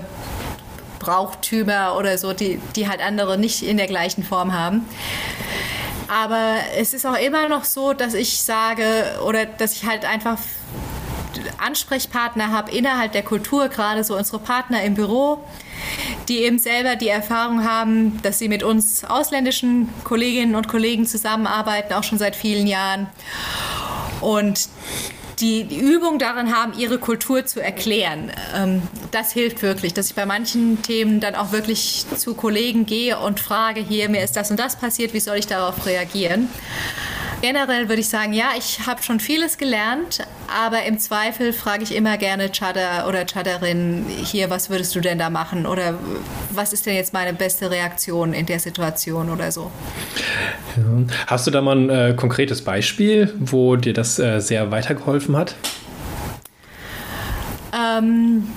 Brauchtümer 0.99 1.97
oder 1.97 2.19
so, 2.19 2.33
die, 2.33 2.61
die 2.75 2.89
halt 2.89 3.01
andere 3.01 3.39
nicht 3.39 3.63
in 3.63 3.77
der 3.77 3.87
gleichen 3.87 4.25
Form 4.25 4.53
haben. 4.53 4.85
Aber 6.09 6.57
es 6.77 6.95
ist 6.95 7.07
auch 7.07 7.19
immer 7.19 7.49
noch 7.49 7.65
so, 7.65 7.93
dass 7.93 8.15
ich 8.15 8.41
sage 8.41 8.85
oder 9.27 9.47
dass 9.47 9.75
ich 9.75 9.85
halt 9.85 10.05
einfach 10.05 10.39
Ansprechpartner 11.59 12.51
habe 12.51 12.71
innerhalb 12.73 13.13
der 13.13 13.23
Kultur, 13.23 13.69
gerade 13.69 14.05
so 14.05 14.17
unsere 14.17 14.39
Partner 14.39 14.83
im 14.83 14.95
Büro, 14.95 15.45
die 16.29 16.39
eben 16.39 16.59
selber 16.59 16.97
die 16.97 17.09
Erfahrung 17.09 17.65
haben, 17.65 18.21
dass 18.23 18.39
sie 18.39 18.49
mit 18.49 18.63
uns 18.63 19.05
ausländischen 19.05 19.89
Kolleginnen 20.05 20.55
und 20.55 20.69
Kollegen 20.69 21.07
zusammenarbeiten, 21.07 21.93
auch 21.93 22.05
schon 22.05 22.19
seit 22.19 22.37
vielen 22.37 22.67
Jahren. 22.67 23.09
Und 24.21 24.69
die, 25.41 25.79
Übung 25.79 26.19
darin 26.19 26.55
haben, 26.55 26.73
ihre 26.79 26.99
Kultur 26.99 27.47
zu 27.47 27.61
erklären. 27.61 28.31
Ähm, 28.55 28.83
das 29.11 29.33
hilft 29.33 29.63
wirklich, 29.63 29.95
dass 29.95 30.11
ich 30.11 30.15
bei 30.15 30.27
manchen 30.27 30.83
Themen 30.83 31.21
dann 31.21 31.35
auch 31.35 31.53
wirklich 31.53 32.05
zu 32.17 32.35
Kollegen 32.35 32.87
gehe 32.87 33.19
und 33.19 33.41
frage, 33.41 33.81
hier, 33.81 34.09
mir 34.09 34.23
ist 34.23 34.37
das 34.37 34.51
und 34.51 34.59
das 34.59 34.77
passiert, 34.77 35.15
wie 35.15 35.21
soll 35.21 35.37
ich 35.37 35.47
darauf 35.47 35.87
reagieren? 35.87 36.49
Generell 37.41 37.89
würde 37.89 38.01
ich 38.01 38.09
sagen, 38.09 38.33
ja, 38.33 38.49
ich 38.59 38.85
habe 38.87 39.01
schon 39.03 39.21
vieles 39.21 39.59
gelernt, 39.59 40.27
aber 40.49 40.83
im 40.85 40.99
Zweifel 40.99 41.53
frage 41.53 41.85
ich 41.85 41.95
immer 41.95 42.19
gerne 42.19 42.51
Chadder 42.51 43.07
oder 43.09 43.25
Chadderin, 43.27 44.07
hier, 44.09 44.51
was 44.51 44.71
würdest 44.71 44.95
du 44.97 45.01
denn 45.01 45.19
da 45.19 45.31
machen? 45.31 45.65
Oder 45.65 45.95
was 46.51 46.73
ist 46.73 46.87
denn 46.87 46.95
jetzt 46.95 47.13
meine 47.13 47.33
beste 47.33 47.71
Reaktion 47.71 48.33
in 48.33 48.47
der 48.47 48.59
Situation 48.59 49.31
oder 49.31 49.53
so? 49.53 49.71
Ja. 50.77 51.15
Hast 51.29 51.47
du 51.47 51.53
da 51.53 51.63
mal 51.63 51.77
ein 51.77 51.91
äh, 51.91 52.15
konkretes 52.17 52.63
Beispiel, 52.63 53.33
wo 53.39 53.77
dir 53.77 53.93
das 53.93 54.19
äh, 54.19 54.41
sehr 54.41 54.73
weitergeholfen 54.73 55.37
hat? 55.37 55.55
Ähm, 57.73 58.49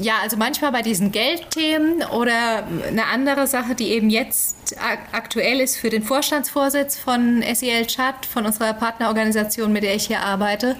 ja, 0.00 0.14
also 0.22 0.36
manchmal 0.36 0.72
bei 0.72 0.82
diesen 0.82 1.12
Geldthemen 1.12 2.02
oder 2.02 2.64
eine 2.88 3.06
andere 3.06 3.46
Sache, 3.46 3.74
die 3.74 3.88
eben 3.88 4.10
jetzt 4.10 4.76
aktuell 5.12 5.60
ist 5.60 5.76
für 5.76 5.90
den 5.90 6.02
Vorstandsvorsitz 6.02 6.98
von 6.98 7.42
SEL 7.54 7.86
Chat, 7.86 8.26
von 8.26 8.46
unserer 8.46 8.72
Partnerorganisation, 8.72 9.72
mit 9.72 9.82
der 9.82 9.94
ich 9.94 10.06
hier 10.06 10.20
arbeite. 10.20 10.76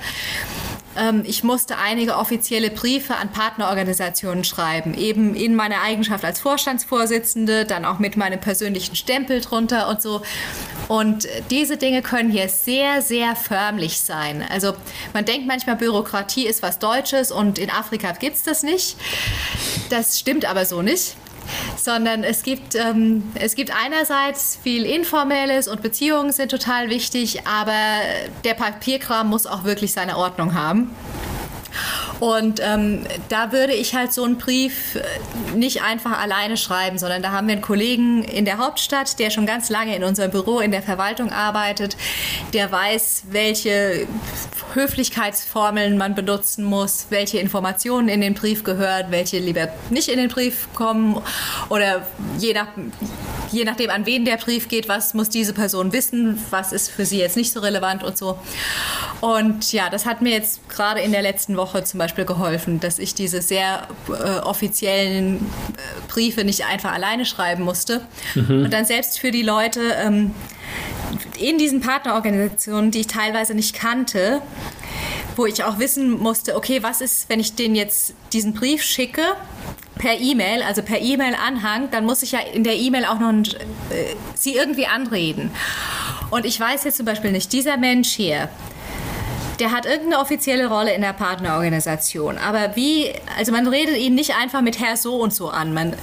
Ähm, 0.97 1.23
ich 1.25 1.45
musste 1.45 1.79
einige 1.79 2.17
offizielle 2.17 2.71
Briefe 2.71 3.17
an 3.17 3.31
Partnerorganisationen 3.31 4.45
schreiben, 4.45 4.95
eben 4.95 5.35
in 5.35 5.55
meiner 5.55 5.83
Eigenschaft 5.83 6.25
als 6.25 6.41
Vorstandsvorsitzende, 6.41 7.65
dann 7.65 7.85
auch 7.85 7.99
mit 7.99 8.17
meinem 8.17 8.41
persönlichen 8.41 8.97
Stempel 8.97 9.41
drunter 9.41 9.89
und 9.89 10.03
so. 10.03 10.23
Und 10.89 11.29
diese 11.51 11.77
Dinge 11.77 12.03
können 12.03 12.31
hier 12.31 12.49
sehr, 12.49 13.03
sehr 13.03 13.37
förmlich 13.37 14.01
sein. 14.01 14.45
Also 14.51 14.75
man 15.13 15.25
denkt 15.25 15.47
manchmal, 15.47 15.77
Bürokratie 15.77 16.47
ist 16.47 16.63
was 16.63 16.79
Deutsches 16.79 17.31
und 17.31 17.59
in 17.59 17.71
Afrika 17.71 18.13
gibt 18.13 18.37
es 18.37 18.43
das 18.43 18.63
nicht. 18.63 18.97
Das 19.89 20.19
stimmt 20.19 20.45
aber 20.45 20.65
so 20.65 20.83
nicht 20.83 21.17
sondern 21.77 22.25
es 22.25 22.43
gibt, 22.43 22.75
ähm, 22.75 23.23
es 23.35 23.55
gibt 23.55 23.73
einerseits 23.75 24.59
viel 24.63 24.85
Informelles 24.85 25.69
und 25.69 25.83
Beziehungen 25.83 26.33
sind 26.33 26.51
total 26.51 26.91
wichtig, 26.91 27.47
aber 27.47 27.73
der 28.45 28.55
Papierkram 28.55 29.29
muss 29.29 29.47
auch 29.47 29.65
wirklich 29.65 29.93
seine 29.93 30.17
Ordnung 30.17 30.55
haben. 30.55 30.95
Und 32.21 32.61
ähm, 32.63 33.07
da 33.29 33.53
würde 33.53 33.73
ich 33.73 33.95
halt 33.95 34.13
so 34.13 34.25
einen 34.25 34.39
Brief 34.39 34.97
äh, 34.97 35.57
nicht 35.57 35.83
einfach 35.83 36.19
alleine 36.21 36.57
schreiben, 36.57 36.99
sondern 36.99 37.23
da 37.23 37.33
haben 37.33 37.47
wir 37.47 37.53
einen 37.53 37.63
Kollegen 37.63 38.23
in 38.25 38.45
der 38.45 38.59
Hauptstadt, 38.59 39.19
der 39.19 39.31
schon 39.31 39.47
ganz 39.47 39.71
lange 39.71 39.97
in 39.97 40.05
unserem 40.05 40.31
Büro 40.31 40.61
in 40.61 40.71
der 40.71 40.83
Verwaltung 40.83 41.33
arbeitet, 41.33 41.97
der 42.53 42.71
weiß, 42.71 43.25
welche 43.31 44.07
Höflichkeitsformeln 44.75 45.97
man 45.97 46.15
benutzen 46.15 46.65
muss, 46.65 47.07
welche 47.11 47.39
Informationen 47.39 48.09
in 48.09 48.21
den 48.21 48.35
Brief 48.35 48.65
gehört, 48.65 49.11
welche 49.11 49.39
lieber 49.39 49.69
nicht 49.91 50.09
in 50.09 50.19
den 50.19 50.29
Brief 50.29 50.69
kommen 50.75 51.21
oder 51.69 52.07
je, 52.39 52.53
nach, 52.53 52.69
je 53.51 53.65
nachdem, 53.65 53.91
an 53.91 54.07
wen 54.07 54.25
der 54.25 54.37
Brief 54.37 54.69
geht, 54.69 54.89
was 54.89 55.15
muss 55.15 55.29
diese 55.29 55.53
Person 55.53 55.93
wissen, 55.93 56.41
was 56.51 56.73
ist 56.73 56.91
für 56.91 57.05
sie 57.05 57.19
jetzt 57.19 57.37
nicht 57.37 57.53
so 57.53 57.61
relevant 57.61 58.05
und 58.05 58.17
so. 58.17 58.39
Und 59.21 59.73
ja, 59.73 59.91
das 59.91 60.07
hat 60.07 60.23
mir 60.23 60.33
jetzt 60.33 60.69
gerade 60.69 61.01
in 61.01 61.13
der 61.13 61.23
letzten 61.23 61.57
Woche 61.57 61.60
zum 61.67 61.99
Beispiel 61.99 62.25
geholfen, 62.25 62.81
dass 62.81 62.99
ich 62.99 63.15
diese 63.15 63.43
sehr 63.43 63.89
äh, 64.09 64.39
offiziellen 64.41 65.37
äh, 65.37 65.41
Briefe 66.09 66.45
nicht 66.45 66.65
einfach 66.67 66.93
alleine 66.93 67.25
schreiben 67.25 67.65
musste. 67.65 68.03
Mhm. 68.35 68.65
Und 68.65 68.73
dann 68.73 68.85
selbst 68.85 69.19
für 69.19 69.31
die 69.31 69.43
Leute 69.43 69.81
ähm, 69.99 70.35
in 71.39 71.59
diesen 71.59 71.81
Partnerorganisationen, 71.81 72.91
die 72.91 73.01
ich 73.01 73.07
teilweise 73.07 73.55
nicht 73.55 73.75
kannte, 73.75 74.43
wo 75.37 75.47
ich 75.47 75.65
auch 75.65 75.79
wissen 75.79 76.11
musste, 76.11 76.57
okay, 76.57 76.83
was 76.83 77.01
ist, 77.01 77.29
wenn 77.29 77.41
ich 77.41 77.55
denen 77.55 77.75
jetzt 77.75 78.15
diesen 78.33 78.55
Brief 78.55 78.83
schicke 78.83 79.23
per 79.97 80.19
E-Mail, 80.19 80.63
also 80.63 80.83
per 80.83 81.01
E-Mail-Anhang, 81.01 81.91
dann 81.91 82.07
muss 82.07 82.23
ich 82.23 82.33
ja 82.33 82.41
in 82.41 82.65
der 82.65 82.77
E-Mail 82.77 83.05
auch 83.05 83.19
noch 83.19 83.33
äh, 83.33 84.15
sie 84.35 84.55
irgendwie 84.55 84.87
anreden. 84.87 85.51
Und 86.31 86.47
ich 86.47 86.59
weiß 86.59 86.85
jetzt 86.85 86.97
zum 86.97 87.07
Beispiel 87.07 87.33
nicht, 87.33 87.53
dieser 87.53 87.77
Mensch 87.77 88.09
hier, 88.09 88.49
der 89.61 89.71
hat 89.71 89.87
irgendeine 89.87 90.19
offizielle 90.21 90.69
Rolle 90.69 90.95
in 90.95 91.03
der 91.03 91.13
Partnerorganisation. 91.13 92.39
Aber 92.39 92.75
wie, 92.77 93.13
also 93.39 93.53
man 93.53 93.69
redet 93.69 93.97
ihn 93.97 94.15
nicht 94.15 94.35
einfach 94.37 94.63
mit 94.63 94.81
Herr 94.81 94.97
so 94.97 95.17
und 95.17 95.35
so 95.35 95.51
an. 95.51 95.75
Man 95.75 95.95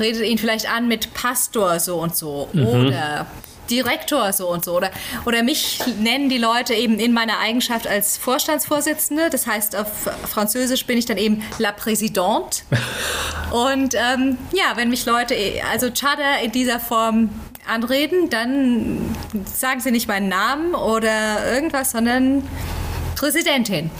redet 0.00 0.22
ihn 0.22 0.38
vielleicht 0.38 0.70
an 0.70 0.88
mit 0.88 1.12
Pastor 1.14 1.78
so 1.80 1.98
und 1.98 2.16
so 2.16 2.48
mhm. 2.52 2.66
oder 2.66 3.26
Direktor 3.70 4.32
so 4.32 4.48
und 4.48 4.64
so. 4.64 4.76
Oder, 4.76 4.90
oder 5.26 5.42
mich 5.42 5.80
nennen 6.00 6.28
die 6.28 6.38
Leute 6.38 6.74
eben 6.74 6.98
in 6.98 7.12
meiner 7.12 7.38
Eigenschaft 7.38 7.86
als 7.86 8.16
Vorstandsvorsitzende. 8.16 9.30
Das 9.30 9.46
heißt, 9.46 9.76
auf 9.76 10.08
Französisch 10.26 10.86
bin 10.86 10.98
ich 10.98 11.04
dann 11.04 11.18
eben 11.18 11.42
La 11.58 11.72
Présidente. 11.72 12.62
Und 13.50 13.94
ähm, 13.94 14.38
ja, 14.52 14.76
wenn 14.76 14.90
mich 14.90 15.06
Leute, 15.06 15.34
also 15.70 15.90
Chada 15.90 16.38
in 16.42 16.52
dieser 16.52 16.80
Form 16.80 17.30
anreden, 17.68 18.30
dann 18.30 19.14
sagen 19.44 19.80
sie 19.80 19.90
nicht 19.90 20.08
meinen 20.08 20.28
Namen 20.28 20.74
oder 20.74 21.52
irgendwas, 21.54 21.92
sondern 21.92 22.42
Präsidentin. 23.14 23.90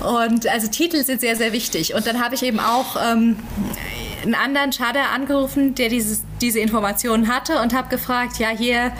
Und 0.00 0.46
also 0.46 0.68
Titel 0.68 1.02
sind 1.02 1.20
sehr, 1.20 1.36
sehr 1.36 1.52
wichtig. 1.52 1.94
Und 1.94 2.06
dann 2.06 2.22
habe 2.22 2.34
ich 2.34 2.42
eben 2.42 2.60
auch 2.60 2.96
ähm, 2.96 3.36
einen 4.22 4.34
anderen 4.34 4.72
Schader 4.72 5.10
angerufen, 5.14 5.74
der 5.74 5.88
dieses, 5.88 6.22
diese 6.40 6.60
Informationen 6.60 7.28
hatte 7.28 7.60
und 7.60 7.74
habe 7.74 7.88
gefragt, 7.88 8.38
ja 8.38 8.48
hier, 8.48 8.92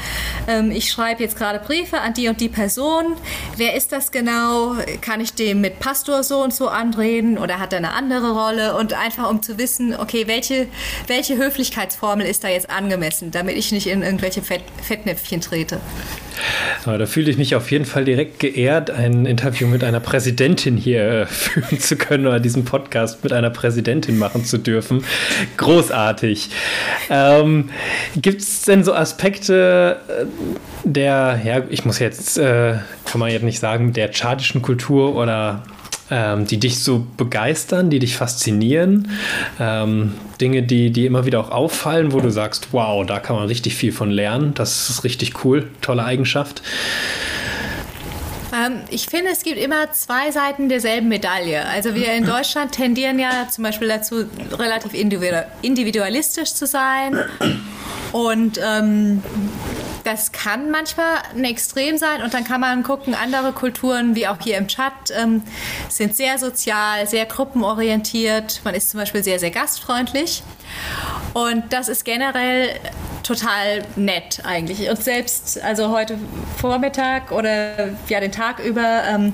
ähm, 0.48 0.70
ich 0.70 0.90
schreibe 0.90 1.22
jetzt 1.22 1.36
gerade 1.36 1.58
Briefe 1.58 2.00
an 2.00 2.14
die 2.14 2.28
und 2.28 2.40
die 2.40 2.48
Person. 2.48 3.16
Wer 3.56 3.74
ist 3.74 3.92
das 3.92 4.12
genau? 4.12 4.74
Kann 5.00 5.20
ich 5.20 5.34
dem 5.34 5.60
mit 5.60 5.80
Pastor 5.80 6.22
so 6.22 6.42
und 6.42 6.54
so 6.54 6.68
anreden 6.68 7.38
oder 7.38 7.58
hat 7.58 7.72
er 7.72 7.78
eine 7.78 7.92
andere 7.92 8.32
Rolle? 8.32 8.76
Und 8.76 8.92
einfach 8.92 9.30
um 9.30 9.42
zu 9.42 9.58
wissen, 9.58 9.94
okay, 9.94 10.26
welche, 10.26 10.68
welche 11.06 11.36
Höflichkeitsformel 11.36 12.26
ist 12.26 12.44
da 12.44 12.48
jetzt 12.48 12.70
angemessen, 12.70 13.30
damit 13.30 13.56
ich 13.56 13.72
nicht 13.72 13.86
in 13.86 14.02
irgendwelche 14.02 14.42
Fett, 14.42 14.62
Fettnäpfchen 14.82 15.40
trete. 15.40 15.80
Da 16.84 17.06
fühle 17.06 17.30
ich 17.30 17.38
mich 17.38 17.54
auf 17.54 17.70
jeden 17.70 17.84
Fall 17.84 18.04
direkt 18.04 18.40
geehrt, 18.40 18.90
ein 18.90 19.24
Interview 19.24 19.66
mit 19.66 19.84
einer 19.84 20.00
Präsidentin 20.00 20.76
hier 20.76 21.04
äh, 21.04 21.26
führen 21.54 21.78
zu 21.78 21.96
können 21.96 22.26
oder 22.26 22.40
diesen 22.40 22.64
Podcast 22.64 23.22
mit 23.24 23.32
einer 23.32 23.50
Präsidentin 23.50 24.18
machen 24.18 24.44
zu 24.44 24.58
dürfen. 24.58 25.04
Großartig. 25.56 26.50
Äh, 27.08 27.14
Ähm, 27.24 27.70
Gibt 28.16 28.40
es 28.40 28.62
denn 28.62 28.84
so 28.84 28.94
Aspekte 28.94 29.96
äh, 30.08 30.26
der, 30.84 31.40
ja, 31.44 31.62
ich 31.70 31.84
muss 31.84 31.98
jetzt, 31.98 32.38
äh, 32.38 32.74
kann 33.04 33.20
man 33.20 33.30
jetzt 33.30 33.42
nicht 33.42 33.58
sagen, 33.58 33.92
der 33.92 34.10
tschadischen 34.10 34.62
Kultur 34.62 35.16
oder 35.16 35.62
ähm, 36.10 36.46
die 36.46 36.58
dich 36.58 36.80
so 36.80 37.06
begeistern, 37.16 37.90
die 37.90 37.98
dich 37.98 38.16
faszinieren? 38.16 39.08
Ähm, 39.58 40.14
Dinge, 40.40 40.62
die, 40.62 40.90
die 40.90 41.06
immer 41.06 41.24
wieder 41.24 41.40
auch 41.40 41.50
auffallen, 41.50 42.12
wo 42.12 42.20
du 42.20 42.30
sagst, 42.30 42.68
wow, 42.72 43.04
da 43.06 43.20
kann 43.20 43.36
man 43.36 43.46
richtig 43.46 43.74
viel 43.76 43.92
von 43.92 44.10
lernen. 44.10 44.52
Das 44.54 44.90
ist 44.90 45.04
richtig 45.04 45.44
cool, 45.44 45.68
tolle 45.80 46.04
Eigenschaft. 46.04 46.62
Ähm, 48.54 48.82
ich 48.90 49.06
finde, 49.06 49.30
es 49.30 49.42
gibt 49.42 49.58
immer 49.58 49.90
zwei 49.92 50.30
Seiten 50.30 50.68
derselben 50.68 51.08
Medaille. 51.08 51.66
Also 51.66 51.94
wir 51.94 52.12
in 52.12 52.24
Deutschland 52.24 52.72
tendieren 52.72 53.18
ja 53.18 53.48
zum 53.50 53.64
Beispiel 53.64 53.88
dazu, 53.88 54.26
relativ 54.52 54.94
individualistisch 54.94 56.54
zu 56.54 56.66
sein. 56.66 57.18
Und 58.12 58.60
ähm, 58.62 59.22
das 60.04 60.32
kann 60.32 60.70
manchmal 60.70 61.16
ein 61.34 61.44
Extrem 61.44 61.96
sein 61.96 62.22
und 62.22 62.34
dann 62.34 62.44
kann 62.44 62.60
man 62.60 62.82
gucken, 62.82 63.14
andere 63.14 63.52
Kulturen, 63.52 64.14
wie 64.14 64.28
auch 64.28 64.36
hier 64.40 64.58
im 64.58 64.68
Chat, 64.68 64.92
ähm, 65.16 65.42
sind 65.88 66.14
sehr 66.14 66.38
sozial, 66.38 67.08
sehr 67.08 67.24
gruppenorientiert. 67.24 68.60
Man 68.64 68.74
ist 68.74 68.90
zum 68.90 69.00
Beispiel 69.00 69.24
sehr, 69.24 69.38
sehr 69.38 69.50
gastfreundlich. 69.50 70.42
Und 71.32 71.72
das 71.72 71.88
ist 71.88 72.04
generell 72.04 72.68
total 73.24 73.82
nett 73.96 74.40
eigentlich. 74.44 74.88
Und 74.88 75.02
selbst, 75.02 75.60
also 75.62 75.88
heute 75.88 76.18
Vormittag 76.58 77.32
oder 77.32 77.90
ja 78.08 78.20
den 78.20 78.30
Tag 78.30 78.60
über 78.60 79.02
ähm, 79.08 79.32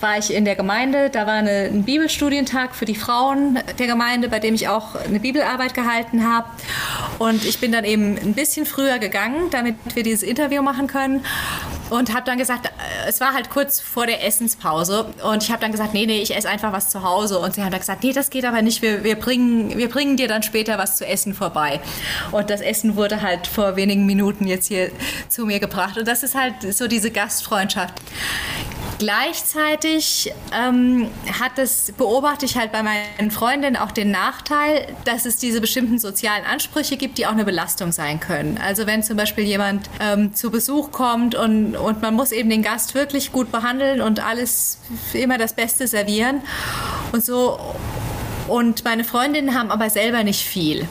war 0.00 0.18
ich 0.18 0.32
in 0.32 0.44
der 0.44 0.54
Gemeinde. 0.54 1.10
Da 1.10 1.26
war 1.26 1.34
eine, 1.34 1.70
ein 1.72 1.82
Bibelstudientag 1.82 2.74
für 2.74 2.84
die 2.84 2.94
Frauen 2.94 3.58
der 3.78 3.86
Gemeinde, 3.86 4.28
bei 4.28 4.38
dem 4.38 4.54
ich 4.54 4.68
auch 4.68 4.94
eine 4.94 5.18
Bibelarbeit 5.18 5.74
gehalten 5.74 6.28
habe. 6.28 6.46
Und 7.18 7.44
ich 7.44 7.58
bin 7.58 7.72
dann 7.72 7.84
eben 7.84 8.18
ein 8.18 8.34
bisschen 8.34 8.66
früher 8.66 8.98
gegangen, 8.98 9.50
damit 9.50 9.76
wir 9.94 10.02
dieses 10.02 10.22
Interview 10.22 10.62
machen 10.62 10.86
können 10.86 11.24
und 11.92 12.14
habe 12.14 12.24
dann 12.24 12.38
gesagt, 12.38 12.66
äh, 12.66 12.70
es 13.08 13.20
war 13.20 13.34
halt 13.34 13.50
kurz 13.50 13.80
vor 13.80 14.06
der 14.06 14.26
Essenspause 14.26 15.04
und 15.22 15.42
ich 15.42 15.50
habe 15.50 15.60
dann 15.60 15.72
gesagt, 15.72 15.92
nee, 15.92 16.06
nee, 16.06 16.22
ich 16.22 16.34
esse 16.34 16.48
einfach 16.48 16.72
was 16.72 16.88
zu 16.88 17.02
Hause 17.02 17.38
und 17.38 17.54
sie 17.54 17.62
haben 17.62 17.70
dann 17.70 17.80
gesagt, 17.80 18.02
nee, 18.02 18.12
das 18.12 18.30
geht 18.30 18.46
aber 18.46 18.62
nicht, 18.62 18.80
wir, 18.80 19.04
wir, 19.04 19.16
bringen, 19.16 19.76
wir 19.76 19.90
bringen 19.90 20.16
dir 20.16 20.26
dann 20.26 20.42
später 20.42 20.78
was 20.78 20.96
zu 20.96 21.06
essen 21.06 21.34
vorbei. 21.34 21.80
Und 22.30 22.48
das 22.48 22.62
Essen 22.62 22.96
wurde 22.96 23.20
halt 23.20 23.46
vor 23.46 23.76
wenigen 23.76 24.06
Minuten 24.06 24.46
jetzt 24.46 24.68
hier 24.68 24.90
zu 25.28 25.44
mir 25.44 25.60
gebracht 25.60 25.98
und 25.98 26.08
das 26.08 26.22
ist 26.22 26.34
halt 26.34 26.74
so 26.74 26.88
diese 26.88 27.10
Gastfreundschaft. 27.10 28.00
Gleichzeitig 29.02 30.32
ähm, 30.56 31.10
hat 31.40 31.58
das, 31.58 31.90
beobachte 31.96 32.46
ich 32.46 32.56
halt 32.56 32.70
bei 32.70 32.84
meinen 32.84 33.32
Freundinnen 33.32 33.74
auch 33.74 33.90
den 33.90 34.12
Nachteil, 34.12 34.94
dass 35.04 35.26
es 35.26 35.38
diese 35.38 35.60
bestimmten 35.60 35.98
sozialen 35.98 36.44
Ansprüche 36.44 36.96
gibt, 36.96 37.18
die 37.18 37.26
auch 37.26 37.32
eine 37.32 37.44
Belastung 37.44 37.90
sein 37.90 38.20
können. 38.20 38.60
Also 38.64 38.86
wenn 38.86 39.02
zum 39.02 39.16
Beispiel 39.16 39.42
jemand 39.42 39.90
ähm, 39.98 40.36
zu 40.36 40.52
Besuch 40.52 40.92
kommt 40.92 41.34
und, 41.34 41.74
und 41.74 42.00
man 42.00 42.14
muss 42.14 42.30
eben 42.30 42.48
den 42.48 42.62
Gast 42.62 42.94
wirklich 42.94 43.32
gut 43.32 43.50
behandeln 43.50 44.00
und 44.02 44.24
alles 44.24 44.78
immer 45.14 45.36
das 45.36 45.54
Beste 45.54 45.88
servieren 45.88 46.40
und 47.10 47.24
so. 47.24 47.58
Und 48.46 48.84
meine 48.84 49.02
Freundinnen 49.02 49.58
haben 49.58 49.72
aber 49.72 49.90
selber 49.90 50.22
nicht 50.22 50.46
viel. 50.46 50.86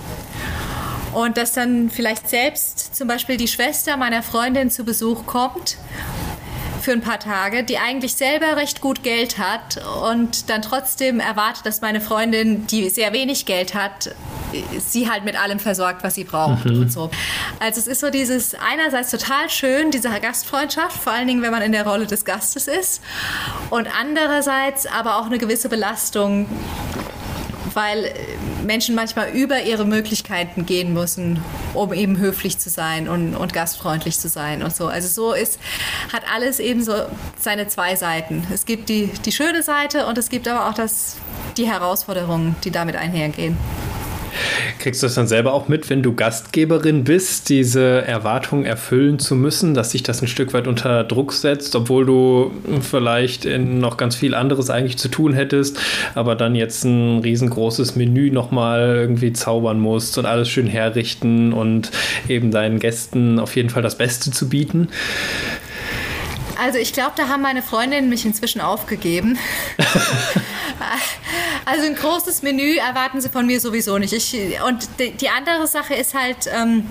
Und 1.14 1.38
dass 1.38 1.54
dann 1.54 1.90
vielleicht 1.90 2.30
selbst 2.30 2.94
zum 2.94 3.08
Beispiel 3.08 3.38
die 3.38 3.48
Schwester 3.48 3.96
meiner 3.96 4.22
Freundin 4.22 4.70
zu 4.70 4.84
Besuch 4.84 5.26
kommt 5.26 5.78
für 6.82 6.92
ein 6.92 7.02
paar 7.02 7.20
Tage, 7.20 7.64
die 7.64 7.78
eigentlich 7.78 8.16
selber 8.16 8.58
recht 8.58 8.82
gut 8.82 9.04
Geld 9.04 9.38
hat 9.38 9.82
und 10.10 10.50
dann 10.50 10.62
trotzdem 10.62 11.20
erwartet, 11.20 11.66
dass 11.66 11.82
meine 11.82 12.02
Freundin, 12.02 12.68
die 12.68 12.90
sehr 12.90 13.14
wenig 13.14 13.46
Geld 13.46 13.74
hat, 13.76 14.16
sie 14.80 15.10
halt 15.10 15.24
mit 15.24 15.42
allem 15.42 15.60
versorgt, 15.60 16.04
was 16.04 16.16
sie 16.16 16.24
braucht 16.24 16.66
mhm. 16.66 16.82
und 16.82 16.92
so. 16.92 17.10
Also 17.60 17.80
es 17.80 17.88
ist 17.88 18.02
so 18.02 18.10
dieses 18.10 18.56
einerseits 18.56 19.12
total 19.12 19.50
schön, 19.50 19.92
diese 19.92 20.10
Gastfreundschaft, 20.10 21.02
vor 21.02 21.14
allen 21.14 21.28
Dingen, 21.28 21.42
wenn 21.42 21.52
man 21.52 21.62
in 21.62 21.72
der 21.72 21.86
Rolle 21.86 22.08
des 22.08 22.26
Gastes 22.26 22.68
ist 22.68 23.02
und 23.70 23.88
andererseits 24.00 24.86
aber 24.86 25.18
auch 25.18 25.26
eine 25.26 25.38
gewisse 25.38 25.70
Belastung, 25.70 26.48
weil 27.74 28.06
äh, 28.06 28.14
Menschen 28.64 28.96
manchmal 28.96 29.30
über 29.32 29.62
ihre 29.64 29.86
Möglichkeiten 29.86 30.66
gehen 30.66 30.94
müssen, 30.94 31.44
um 31.74 31.94
eben 31.94 32.18
höflich 32.18 32.58
zu 32.60 32.70
sein 32.70 33.08
und, 33.08 33.36
und 33.36 33.54
gastfreundlich 33.54 34.20
zu 34.20 34.30
sein 34.30 34.64
und 34.64 34.76
so. 34.76 34.88
Also 34.88 35.08
so 35.08 35.34
ist, 35.34 35.60
hat 36.12 36.24
alles 36.34 36.60
eben 36.60 36.84
so 36.84 36.94
seine 37.40 37.68
zwei 37.68 37.96
Seiten. 37.96 38.46
Es 38.54 38.66
gibt 38.66 38.90
die, 38.90 39.08
die 39.26 39.32
schöne 39.32 39.64
Seite 39.64 40.08
und 40.08 40.18
es 40.18 40.30
gibt 40.30 40.48
aber 40.48 40.70
auch 40.70 40.74
das, 40.74 41.18
die 41.58 41.68
Herausforderungen, 41.68 42.56
die 42.64 42.72
damit 42.72 42.96
einhergehen. 42.96 43.58
Kriegst 44.80 45.02
du 45.02 45.08
das 45.08 45.16
dann 45.16 45.28
selber 45.28 45.54
auch 45.54 45.68
mit, 45.68 45.90
wenn 45.90 46.04
du 46.04 46.14
Gastgeberin 46.14 47.04
bist, 47.04 47.50
diese 47.50 48.02
Erwartungen 48.02 48.66
erfüllen 48.66 49.20
zu 49.20 49.36
müssen, 49.36 49.74
dass 49.74 49.92
sich 49.92 50.04
das 50.04 50.22
ein 50.22 50.28
Stück 50.28 50.54
weit 50.54 50.68
unter 50.68 51.04
Druck 51.04 51.34
setzt, 51.34 51.76
obwohl 51.76 52.06
du 52.06 52.52
vielleicht 52.82 53.46
noch 53.46 53.98
ganz 53.98 54.16
viel 54.16 54.36
anderes 54.36 54.70
eigentlich 54.70 54.98
zu 54.98 55.08
tun 55.08 55.34
hättest, 55.34 55.80
aber 56.16 56.36
dann 56.36 56.56
jetzt 56.56 56.84
ein 56.84 57.20
riesengroßes 57.20 57.96
Menü 57.96 58.32
nochmal 58.32 58.96
irgendwie 58.96 59.34
zaubern 59.34 59.80
musst 59.80 60.18
und 60.18 60.26
alles 60.26 60.50
schön 60.50 60.68
herrichten 60.68 61.54
und 61.54 61.92
eben 62.28 62.52
deinen 62.52 62.80
Gästen 62.80 63.40
auf 63.40 63.56
jeden 63.56 63.70
Fall 63.70 63.82
das 63.82 63.98
Beste 63.98 64.32
zu 64.32 64.50
bieten? 64.50 64.90
Also 66.64 66.78
ich 66.78 66.94
glaube, 66.94 67.14
da 67.16 67.28
haben 67.28 67.42
meine 67.42 67.64
Freundinnen 67.64 68.08
mich 68.08 68.24
inzwischen 68.24 68.62
aufgegeben. 68.62 69.40
also 71.66 71.86
ein 71.86 71.96
großes 71.96 72.42
Menü 72.42 72.76
erwarten 72.76 73.22
sie 73.22 73.30
von 73.30 73.46
mir 73.46 73.60
sowieso 73.60 73.98
nicht. 73.98 74.14
Ich, 74.14 74.36
und 74.68 74.88
die 75.00 75.30
andere 75.30 75.68
Sache 75.68 75.94
ist 75.94 76.14
halt, 76.14 76.50
ähm, 76.54 76.88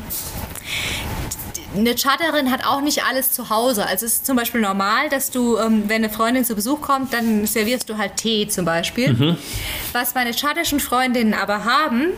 eine 1.76 1.94
Charterin 1.94 2.50
hat 2.50 2.66
auch 2.66 2.80
nicht 2.80 3.04
alles 3.04 3.30
zu 3.30 3.48
Hause. 3.48 3.86
Also 3.86 4.06
es 4.06 4.14
ist 4.14 4.26
zum 4.26 4.36
Beispiel 4.36 4.60
normal, 4.60 5.08
dass 5.08 5.30
du, 5.30 5.56
ähm, 5.56 5.84
wenn 5.86 6.04
eine 6.04 6.10
Freundin 6.12 6.44
zu 6.44 6.54
Besuch 6.54 6.80
kommt, 6.80 7.12
dann 7.12 7.46
servierst 7.46 7.88
du 7.88 7.96
halt 7.96 8.16
Tee 8.16 8.48
zum 8.48 8.64
Beispiel. 8.64 9.12
Mhm. 9.12 9.38
Was 9.92 10.14
meine 10.14 10.32
charterischen 10.34 10.80
Freundinnen 10.80 11.32
aber 11.34 11.64
haben, 11.64 12.08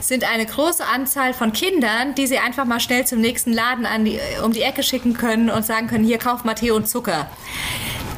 sind 0.00 0.24
eine 0.24 0.46
große 0.46 0.84
Anzahl 0.84 1.34
von 1.34 1.52
Kindern, 1.52 2.14
die 2.14 2.26
sie 2.26 2.38
einfach 2.38 2.64
mal 2.64 2.80
schnell 2.80 3.06
zum 3.06 3.20
nächsten 3.20 3.52
Laden 3.52 3.86
die, 4.04 4.18
um 4.42 4.52
die 4.52 4.62
Ecke 4.62 4.82
schicken 4.82 5.12
können 5.14 5.50
und 5.50 5.64
sagen 5.64 5.86
können, 5.88 6.04
hier 6.04 6.18
kauf 6.18 6.44
mal 6.44 6.54
Tee 6.54 6.70
und 6.70 6.88
Zucker. 6.88 7.28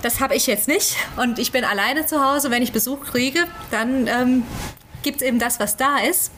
Das 0.02 0.18
habe 0.20 0.34
ich 0.34 0.48
jetzt 0.48 0.66
nicht 0.66 0.96
und 1.16 1.38
ich 1.38 1.52
bin 1.52 1.64
alleine 1.64 2.06
zu 2.06 2.24
Hause. 2.24 2.50
Wenn 2.50 2.62
ich 2.62 2.72
Besuch 2.72 3.04
kriege, 3.04 3.44
dann 3.70 4.08
ähm, 4.08 4.42
gibt 5.02 5.20
es 5.20 5.26
eben 5.26 5.38
das, 5.38 5.60
was 5.60 5.76
da 5.76 5.98
ist. 5.98 6.30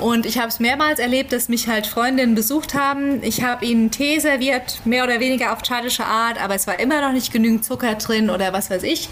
Und 0.00 0.26
ich 0.26 0.38
habe 0.38 0.48
es 0.48 0.60
mehrmals 0.60 0.98
erlebt, 0.98 1.32
dass 1.32 1.48
mich 1.48 1.68
halt 1.68 1.86
Freundinnen 1.86 2.34
besucht 2.34 2.74
haben. 2.74 3.22
Ich 3.22 3.42
habe 3.42 3.64
ihnen 3.64 3.90
Tee 3.90 4.18
serviert, 4.18 4.80
mehr 4.84 5.04
oder 5.04 5.20
weniger 5.20 5.52
auf 5.52 5.62
tschadische 5.62 6.04
Art, 6.04 6.42
aber 6.42 6.54
es 6.54 6.66
war 6.66 6.78
immer 6.78 7.00
noch 7.00 7.12
nicht 7.12 7.32
genügend 7.32 7.64
Zucker 7.64 7.94
drin 7.94 8.30
oder 8.30 8.52
was 8.52 8.70
weiß 8.70 8.82
ich. 8.82 9.08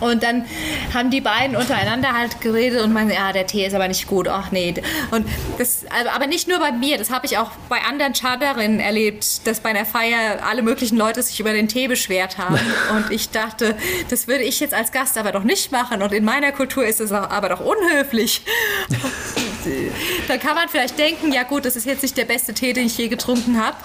Und 0.00 0.22
dann 0.22 0.44
haben 0.92 1.10
die 1.10 1.20
beiden 1.20 1.56
untereinander 1.56 2.12
halt 2.12 2.40
geredet 2.40 2.82
und 2.82 2.92
meinen, 2.92 3.10
ja, 3.10 3.32
der 3.32 3.46
Tee 3.46 3.66
ist 3.66 3.74
aber 3.74 3.88
nicht 3.88 4.06
gut. 4.06 4.28
Ach 4.28 4.50
nee. 4.50 4.74
Und 5.10 5.26
das, 5.58 5.84
also, 5.90 6.10
aber 6.10 6.26
nicht 6.26 6.48
nur 6.48 6.58
bei 6.58 6.72
mir, 6.72 6.98
das 6.98 7.10
habe 7.10 7.26
ich 7.26 7.38
auch 7.38 7.52
bei 7.68 7.78
anderen 7.82 8.12
Tschaderinnen 8.12 8.80
erlebt, 8.80 9.46
dass 9.46 9.60
bei 9.60 9.70
einer 9.70 9.86
Feier 9.86 10.44
alle 10.44 10.62
möglichen 10.62 10.96
Leute 10.96 11.22
sich 11.22 11.38
über 11.40 11.52
den 11.52 11.68
Tee 11.68 11.88
beschwert 11.88 12.38
haben. 12.38 12.58
Und 12.96 13.10
ich 13.10 13.30
dachte, 13.30 13.76
das 14.10 14.26
würde 14.26 14.44
ich 14.44 14.60
jetzt 14.60 14.74
als 14.74 14.92
Gast 14.92 15.16
aber 15.18 15.32
doch 15.32 15.44
nicht 15.44 15.72
machen. 15.72 16.02
Und 16.02 16.12
in 16.12 16.24
meiner 16.24 16.52
Kultur 16.52 16.84
ist 16.84 17.00
es 17.00 17.12
aber 17.12 17.48
doch 17.48 17.60
unhöflich. 17.60 18.43
da 20.28 20.36
kann 20.36 20.54
man 20.54 20.68
vielleicht 20.68 20.98
denken, 20.98 21.32
ja 21.32 21.42
gut, 21.42 21.64
das 21.64 21.76
ist 21.76 21.86
jetzt 21.86 22.02
nicht 22.02 22.16
der 22.16 22.24
beste 22.24 22.54
Tee, 22.54 22.72
den 22.72 22.86
ich 22.86 22.98
je 22.98 23.08
getrunken 23.08 23.62
habe, 23.62 23.76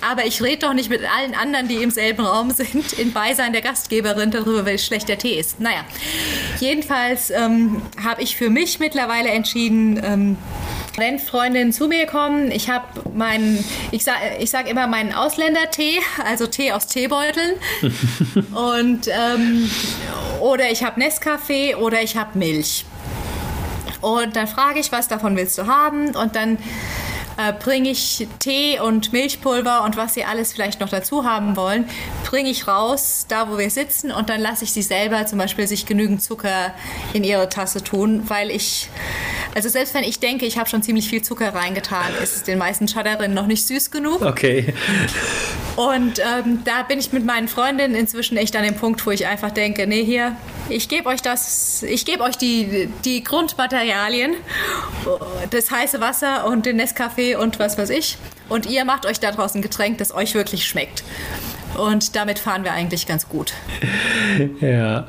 aber 0.00 0.26
ich 0.26 0.42
rede 0.42 0.66
doch 0.66 0.74
nicht 0.74 0.90
mit 0.90 1.02
allen 1.04 1.34
anderen, 1.34 1.68
die 1.68 1.76
im 1.76 1.90
selben 1.90 2.24
Raum 2.24 2.50
sind, 2.50 2.92
in 2.94 3.12
Beisein 3.12 3.52
der 3.52 3.62
Gastgeberin 3.62 4.30
darüber, 4.30 4.66
wie 4.66 4.78
schlecht 4.78 5.08
der 5.08 5.18
Tee 5.18 5.38
ist. 5.38 5.60
Naja, 5.60 5.84
jedenfalls 6.60 7.30
ähm, 7.30 7.82
habe 8.02 8.22
ich 8.22 8.36
für 8.36 8.50
mich 8.50 8.78
mittlerweile 8.78 9.30
entschieden, 9.30 10.00
ähm, 10.04 10.36
wenn 10.96 11.18
Freundinnen 11.18 11.72
zu 11.72 11.88
mir 11.88 12.06
kommen, 12.06 12.50
ich 12.50 12.68
habe 12.68 12.86
meinen, 13.14 13.64
ich 13.92 14.04
sage 14.04 14.18
ich 14.40 14.50
sag 14.50 14.68
immer 14.68 14.86
meinen 14.86 15.14
Ausländertee, 15.14 16.00
also 16.24 16.46
Tee 16.46 16.72
aus 16.72 16.86
Teebeuteln. 16.86 17.54
und, 18.54 19.08
ähm, 19.08 19.70
oder 20.40 20.70
ich 20.70 20.84
habe 20.84 21.00
Nescafé 21.00 21.76
oder 21.76 22.02
ich 22.02 22.16
habe 22.16 22.38
Milch. 22.38 22.84
Und 24.02 24.36
dann 24.36 24.46
frage 24.46 24.80
ich, 24.80 24.92
was 24.92 25.08
davon 25.08 25.36
willst 25.36 25.56
du 25.56 25.66
haben? 25.66 26.14
Und 26.14 26.36
dann 26.36 26.58
äh, 27.36 27.52
bringe 27.52 27.90
ich 27.90 28.26
Tee 28.38 28.78
und 28.78 29.12
Milchpulver 29.12 29.84
und 29.84 29.96
was 29.96 30.14
sie 30.14 30.24
alles 30.24 30.52
vielleicht 30.52 30.80
noch 30.80 30.88
dazu 30.88 31.24
haben 31.24 31.56
wollen, 31.56 31.88
bringe 32.24 32.50
ich 32.50 32.66
raus, 32.66 33.26
da 33.28 33.48
wo 33.48 33.58
wir 33.58 33.70
sitzen, 33.70 34.10
und 34.10 34.28
dann 34.28 34.40
lasse 34.40 34.64
ich 34.64 34.72
sie 34.72 34.82
selber 34.82 35.24
zum 35.26 35.38
Beispiel 35.38 35.66
sich 35.66 35.86
genügend 35.86 36.22
Zucker 36.22 36.74
in 37.12 37.24
ihre 37.24 37.48
Tasse 37.48 37.82
tun, 37.82 38.24
weil 38.28 38.50
ich, 38.50 38.88
also 39.54 39.68
selbst 39.68 39.94
wenn 39.94 40.04
ich 40.04 40.20
denke, 40.20 40.46
ich 40.46 40.58
habe 40.58 40.68
schon 40.68 40.82
ziemlich 40.82 41.08
viel 41.08 41.22
Zucker 41.22 41.54
reingetan, 41.54 42.12
ist 42.22 42.36
es 42.36 42.42
den 42.42 42.58
meisten 42.58 42.88
Schadderinnen 42.88 43.34
noch 43.34 43.46
nicht 43.46 43.66
süß 43.66 43.90
genug. 43.90 44.22
Okay. 44.22 44.74
Und 45.76 46.18
ähm, 46.18 46.62
da 46.64 46.82
bin 46.82 46.98
ich 46.98 47.12
mit 47.12 47.24
meinen 47.24 47.48
Freundinnen 47.48 47.94
inzwischen 47.94 48.36
echt 48.36 48.54
an 48.56 48.64
dem 48.64 48.74
Punkt, 48.74 49.04
wo 49.06 49.10
ich 49.10 49.26
einfach 49.26 49.50
denke, 49.50 49.86
nee, 49.86 50.04
hier, 50.04 50.36
ich 50.68 50.88
gebe 50.88 51.08
euch 51.08 51.22
das, 51.22 51.82
ich 51.82 52.04
gebe 52.04 52.22
euch 52.22 52.36
die, 52.36 52.88
die 53.04 53.22
Grundmaterialien, 53.22 54.34
das 55.50 55.70
heiße 55.70 56.00
Wasser 56.00 56.46
und 56.46 56.66
den 56.66 56.80
Nescafé 56.80 57.36
und 57.36 57.58
was 57.58 57.78
weiß 57.78 57.90
ich. 57.90 58.18
Und 58.48 58.66
ihr 58.66 58.84
macht 58.84 59.06
euch 59.06 59.20
daraus 59.20 59.54
ein 59.54 59.62
Getränk, 59.62 59.98
das 59.98 60.14
euch 60.14 60.34
wirklich 60.34 60.66
schmeckt. 60.66 61.02
Und 61.76 62.16
damit 62.16 62.38
fahren 62.38 62.64
wir 62.64 62.72
eigentlich 62.72 63.06
ganz 63.06 63.28
gut. 63.28 63.54
Ja, 64.60 65.06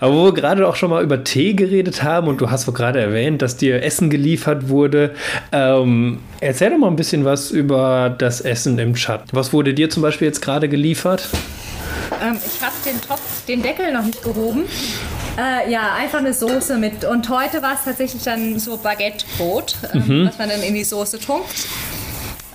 aber 0.00 0.12
wo 0.12 0.24
wir 0.24 0.34
gerade 0.34 0.66
auch 0.66 0.74
schon 0.74 0.90
mal 0.90 1.02
über 1.02 1.22
Tee 1.22 1.54
geredet 1.54 2.02
haben 2.02 2.26
und 2.26 2.40
du 2.40 2.50
hast 2.50 2.66
wohl 2.66 2.74
gerade 2.74 3.00
erwähnt, 3.00 3.40
dass 3.40 3.56
dir 3.56 3.82
Essen 3.82 4.10
geliefert 4.10 4.68
wurde. 4.68 5.14
Ähm, 5.52 6.18
erzähl 6.40 6.70
doch 6.70 6.78
mal 6.78 6.88
ein 6.88 6.96
bisschen 6.96 7.24
was 7.24 7.50
über 7.52 8.14
das 8.18 8.40
Essen 8.40 8.78
im 8.78 8.94
Chat. 8.94 9.22
Was 9.32 9.52
wurde 9.52 9.74
dir 9.74 9.90
zum 9.90 10.02
Beispiel 10.02 10.26
jetzt 10.26 10.40
gerade 10.40 10.68
geliefert? 10.68 11.28
Ähm, 12.24 12.38
ich 12.44 12.62
habe 12.62 12.74
den 12.84 13.00
Topf, 13.00 13.44
den 13.46 13.62
Deckel 13.62 13.92
noch 13.92 14.04
nicht 14.04 14.22
gehoben. 14.22 14.64
Äh, 15.36 15.70
ja, 15.70 15.94
einfach 15.94 16.18
eine 16.18 16.32
Soße 16.32 16.76
mit. 16.78 17.04
Und 17.04 17.28
heute 17.28 17.60
war 17.62 17.74
es 17.74 17.84
tatsächlich 17.84 18.22
dann 18.22 18.58
so 18.58 18.76
Baguettebrot, 18.76 19.76
äh, 19.92 19.98
mhm. 19.98 20.26
was 20.28 20.38
man 20.38 20.48
dann 20.48 20.62
in 20.62 20.74
die 20.74 20.84
Soße 20.84 21.18
tunkt. 21.18 21.66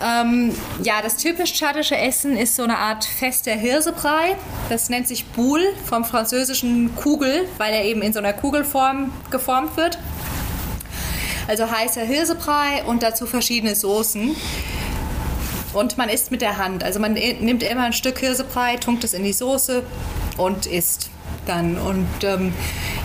Ähm, 0.01 0.55
ja, 0.81 1.01
das 1.01 1.17
typisch 1.17 1.53
tschadische 1.53 1.97
Essen 1.97 2.37
ist 2.37 2.55
so 2.55 2.63
eine 2.63 2.77
Art 2.77 3.03
fester 3.03 3.51
Hirsebrei. 3.51 4.37
Das 4.69 4.89
nennt 4.89 5.07
sich 5.07 5.25
Boule 5.25 5.73
vom 5.85 6.05
französischen 6.05 6.95
Kugel, 6.95 7.47
weil 7.57 7.73
er 7.73 7.83
eben 7.83 8.01
in 8.01 8.13
so 8.13 8.19
einer 8.19 8.31
Kugelform 8.31 9.11
geformt 9.29 9.75
wird. 9.75 9.99
Also 11.49 11.69
heißer 11.69 12.01
Hirsebrei 12.01 12.83
und 12.85 13.03
dazu 13.03 13.25
verschiedene 13.25 13.75
Soßen. 13.75 14.35
Und 15.73 15.97
man 15.97 16.09
isst 16.09 16.31
mit 16.31 16.41
der 16.41 16.57
Hand. 16.57 16.83
Also 16.83 16.99
man 16.99 17.13
nimmt 17.13 17.63
immer 17.63 17.83
ein 17.83 17.93
Stück 17.93 18.19
Hirsebrei, 18.19 18.77
tunkt 18.77 19.03
es 19.03 19.13
in 19.13 19.23
die 19.23 19.33
Soße 19.33 19.83
und 20.37 20.65
isst 20.65 21.09
dann. 21.45 21.77
Und 21.77 22.07
ähm, 22.23 22.53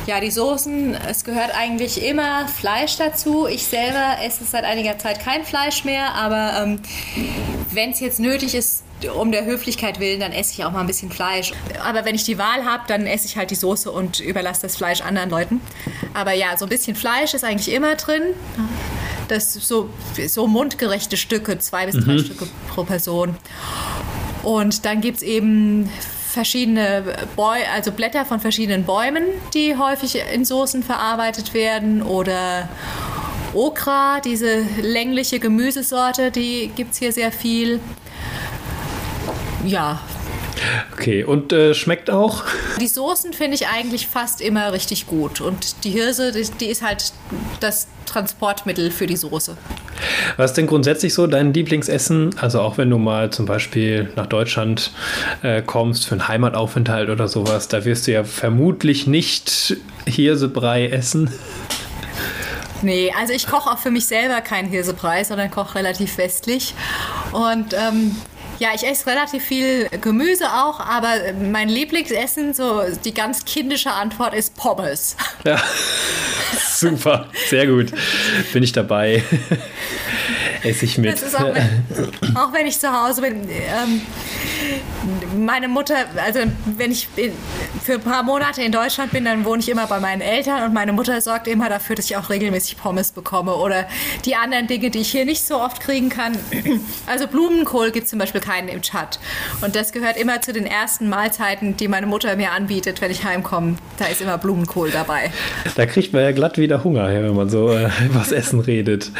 ja, 0.06 0.20
die 0.20 0.30
Soßen, 0.30 0.94
es 1.08 1.24
gehört 1.24 1.56
eigentlich 1.56 2.04
immer 2.04 2.48
Fleisch 2.48 2.96
dazu. 2.96 3.46
Ich 3.46 3.66
selber 3.66 4.16
esse 4.22 4.44
seit 4.44 4.64
einiger 4.64 4.98
Zeit 4.98 5.20
kein 5.20 5.44
Fleisch 5.44 5.84
mehr, 5.84 6.14
aber 6.14 6.62
ähm, 6.62 6.80
wenn 7.72 7.90
es 7.90 8.00
jetzt 8.00 8.20
nötig 8.20 8.54
ist, 8.54 8.84
um 9.18 9.32
der 9.32 9.44
Höflichkeit 9.44 10.00
willen, 10.00 10.20
dann 10.20 10.32
esse 10.32 10.52
ich 10.52 10.64
auch 10.64 10.70
mal 10.70 10.80
ein 10.80 10.86
bisschen 10.86 11.10
Fleisch. 11.10 11.52
Aber 11.84 12.04
wenn 12.04 12.14
ich 12.14 12.24
die 12.24 12.38
Wahl 12.38 12.64
habe, 12.64 12.84
dann 12.86 13.06
esse 13.06 13.26
ich 13.26 13.36
halt 13.36 13.50
die 13.50 13.54
Soße 13.54 13.90
und 13.90 14.20
überlasse 14.20 14.62
das 14.62 14.76
Fleisch 14.76 15.02
anderen 15.02 15.30
Leuten. 15.30 15.60
Aber 16.14 16.32
ja, 16.32 16.56
so 16.56 16.64
ein 16.64 16.68
bisschen 16.68 16.96
Fleisch 16.96 17.34
ist 17.34 17.44
eigentlich 17.44 17.74
immer 17.74 17.96
drin. 17.96 18.22
Das 19.28 19.54
so, 19.54 19.88
so 20.28 20.46
mundgerechte 20.46 21.16
Stücke, 21.16 21.58
zwei 21.58 21.86
bis 21.86 22.04
drei 22.04 22.12
mhm. 22.12 22.18
Stücke 22.18 22.46
pro 22.68 22.84
Person. 22.84 23.36
Und 24.42 24.84
dann 24.84 25.00
gibt 25.00 25.18
es 25.18 25.22
eben 25.22 25.88
verschiedene 26.34 27.04
Bäu 27.36 27.60
also 27.72 27.92
Blätter 27.92 28.24
von 28.24 28.40
verschiedenen 28.40 28.84
Bäumen, 28.84 29.24
die 29.54 29.76
häufig 29.76 30.20
in 30.32 30.44
Soßen 30.44 30.82
verarbeitet 30.82 31.54
werden 31.54 32.02
oder 32.02 32.68
Okra, 33.54 34.20
diese 34.20 34.62
längliche 34.82 35.38
Gemüsesorte, 35.38 36.32
die 36.32 36.70
gibt 36.74 36.92
es 36.92 36.98
hier 36.98 37.12
sehr 37.12 37.30
viel. 37.30 37.80
Ja. 39.64 40.00
Okay, 40.92 41.24
und 41.24 41.52
äh, 41.52 41.74
schmeckt 41.74 42.10
auch? 42.10 42.44
Die 42.80 42.88
Soßen 42.88 43.32
finde 43.32 43.54
ich 43.54 43.68
eigentlich 43.68 44.06
fast 44.06 44.40
immer 44.40 44.72
richtig 44.72 45.06
gut. 45.06 45.40
Und 45.40 45.84
die 45.84 45.90
Hirse, 45.90 46.32
die, 46.32 46.48
die 46.58 46.66
ist 46.66 46.82
halt 46.82 47.12
das 47.60 47.86
Transportmittel 48.04 48.90
für 48.90 49.06
die 49.06 49.16
Soße. 49.16 49.56
Was 50.36 50.52
ist 50.52 50.56
denn 50.56 50.66
grundsätzlich 50.66 51.14
so 51.14 51.26
dein 51.26 51.52
Lieblingsessen? 51.52 52.36
Also 52.38 52.60
auch 52.60 52.78
wenn 52.78 52.90
du 52.90 52.98
mal 52.98 53.30
zum 53.30 53.46
Beispiel 53.46 54.10
nach 54.16 54.26
Deutschland 54.26 54.90
äh, 55.42 55.62
kommst 55.62 56.06
für 56.06 56.12
einen 56.12 56.28
Heimataufenthalt 56.28 57.08
oder 57.10 57.28
sowas, 57.28 57.68
da 57.68 57.84
wirst 57.84 58.06
du 58.06 58.12
ja 58.12 58.24
vermutlich 58.24 59.06
nicht 59.06 59.76
Hirsebrei 60.06 60.88
essen. 60.88 61.30
Nee, 62.82 63.12
also 63.18 63.32
ich 63.32 63.46
koche 63.46 63.70
auch 63.70 63.78
für 63.78 63.90
mich 63.90 64.06
selber 64.06 64.40
keinen 64.42 64.68
Hirsebrei, 64.68 65.24
sondern 65.24 65.50
koche 65.50 65.76
relativ 65.76 66.18
westlich. 66.18 66.74
Und 67.32 67.72
ähm, 67.72 68.16
ja, 68.58 68.70
ich 68.74 68.86
esse 68.86 69.06
relativ 69.06 69.44
viel 69.44 69.88
Gemüse 70.00 70.46
auch, 70.46 70.80
aber 70.80 71.32
mein 71.40 71.68
Lieblingsessen, 71.68 72.54
so 72.54 72.82
die 73.04 73.14
ganz 73.14 73.44
kindische 73.44 73.90
Antwort 73.90 74.34
ist 74.34 74.56
Pommes. 74.56 75.16
Ja, 75.44 75.60
super, 76.74 77.28
sehr 77.48 77.66
gut. 77.66 77.92
Bin 78.52 78.62
ich 78.62 78.72
dabei. 78.72 79.22
Esse 80.64 80.86
ich 80.86 80.98
mit. 80.98 81.22
Auch 81.34 81.54
wenn, 81.54 82.36
auch, 82.36 82.52
wenn, 82.52 82.66
ich 82.66 82.78
zu 82.78 82.90
Hause 82.90 83.20
bin. 83.20 83.48
Ähm, 83.48 84.00
meine 85.36 85.68
Mutter, 85.68 85.96
also 86.24 86.40
wenn 86.64 86.90
ich 86.90 87.08
für 87.82 87.94
ein 87.94 88.00
paar 88.00 88.22
Monate 88.22 88.62
in 88.62 88.72
Deutschland 88.72 89.12
bin, 89.12 89.24
dann 89.24 89.44
wohne 89.44 89.60
ich 89.60 89.68
immer 89.68 89.86
bei 89.86 90.00
meinen 90.00 90.22
Eltern 90.22 90.64
und 90.64 90.72
meine 90.72 90.92
Mutter 90.92 91.20
sorgt 91.20 91.48
immer 91.48 91.68
dafür, 91.68 91.96
dass 91.96 92.06
ich 92.06 92.16
auch 92.16 92.30
regelmäßig 92.30 92.78
Pommes 92.78 93.12
bekomme 93.12 93.54
oder 93.54 93.86
die 94.24 94.36
anderen 94.36 94.66
Dinge, 94.66 94.90
die 94.90 95.00
ich 95.00 95.10
hier 95.10 95.26
nicht 95.26 95.44
so 95.44 95.60
oft 95.60 95.80
kriegen 95.80 96.08
kann. 96.08 96.36
Also 97.06 97.26
Blumenkohl 97.26 97.90
gibt 97.90 98.04
es 98.04 98.10
zum 98.10 98.18
Beispiel 98.18 98.40
keinen 98.40 98.68
im 98.68 98.80
Chat. 98.80 99.18
Und 99.60 99.76
das 99.76 99.92
gehört 99.92 100.16
immer 100.16 100.40
zu 100.40 100.52
den 100.52 100.66
ersten 100.66 101.08
Mahlzeiten, 101.08 101.76
die 101.76 101.86
meine 101.86 102.06
Mutter 102.06 102.34
mir 102.36 102.52
anbietet, 102.52 103.00
wenn 103.00 103.10
ich 103.10 103.24
heimkomme. 103.24 103.76
Da 103.98 104.06
ist 104.06 104.20
immer 104.20 104.38
Blumenkohl 104.38 104.90
dabei. 104.90 105.30
Da 105.76 105.86
kriegt 105.86 106.12
man 106.12 106.22
ja 106.22 106.32
glatt 106.32 106.56
wieder 106.56 106.82
Hunger, 106.82 107.08
wenn 107.08 107.34
man 107.34 107.48
so 107.50 107.70
äh, 107.70 107.90
über 108.04 108.20
Essen 108.32 108.60
redet. 108.60 109.10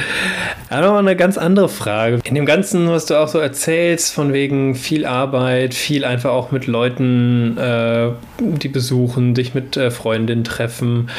Aber 0.71 0.99
eine 0.99 1.15
ganz 1.15 1.34
andere 1.39 1.69
Frage. 1.69 2.21
In 2.25 2.35
dem 2.35 2.47
Ganzen, 2.47 2.89
was 2.89 3.07
du 3.07 3.21
auch 3.21 3.29
so 3.29 3.39
erzählst, 3.39 4.13
von 4.13 4.33
wegen 4.33 4.75
viel 4.75 5.07
Arbeit, 5.07 5.75
viel 5.75 6.05
einfach 6.05 6.31
auch 6.31 6.51
mit 6.51 6.67
Leuten, 6.67 7.57
äh, 7.59 8.11
die 8.41 8.69
besuchen, 8.69 9.35
dich 9.35 9.55
mit 9.55 9.77
äh, 9.77 9.91
Freundinnen 9.91 10.45
treffen, 10.45 11.11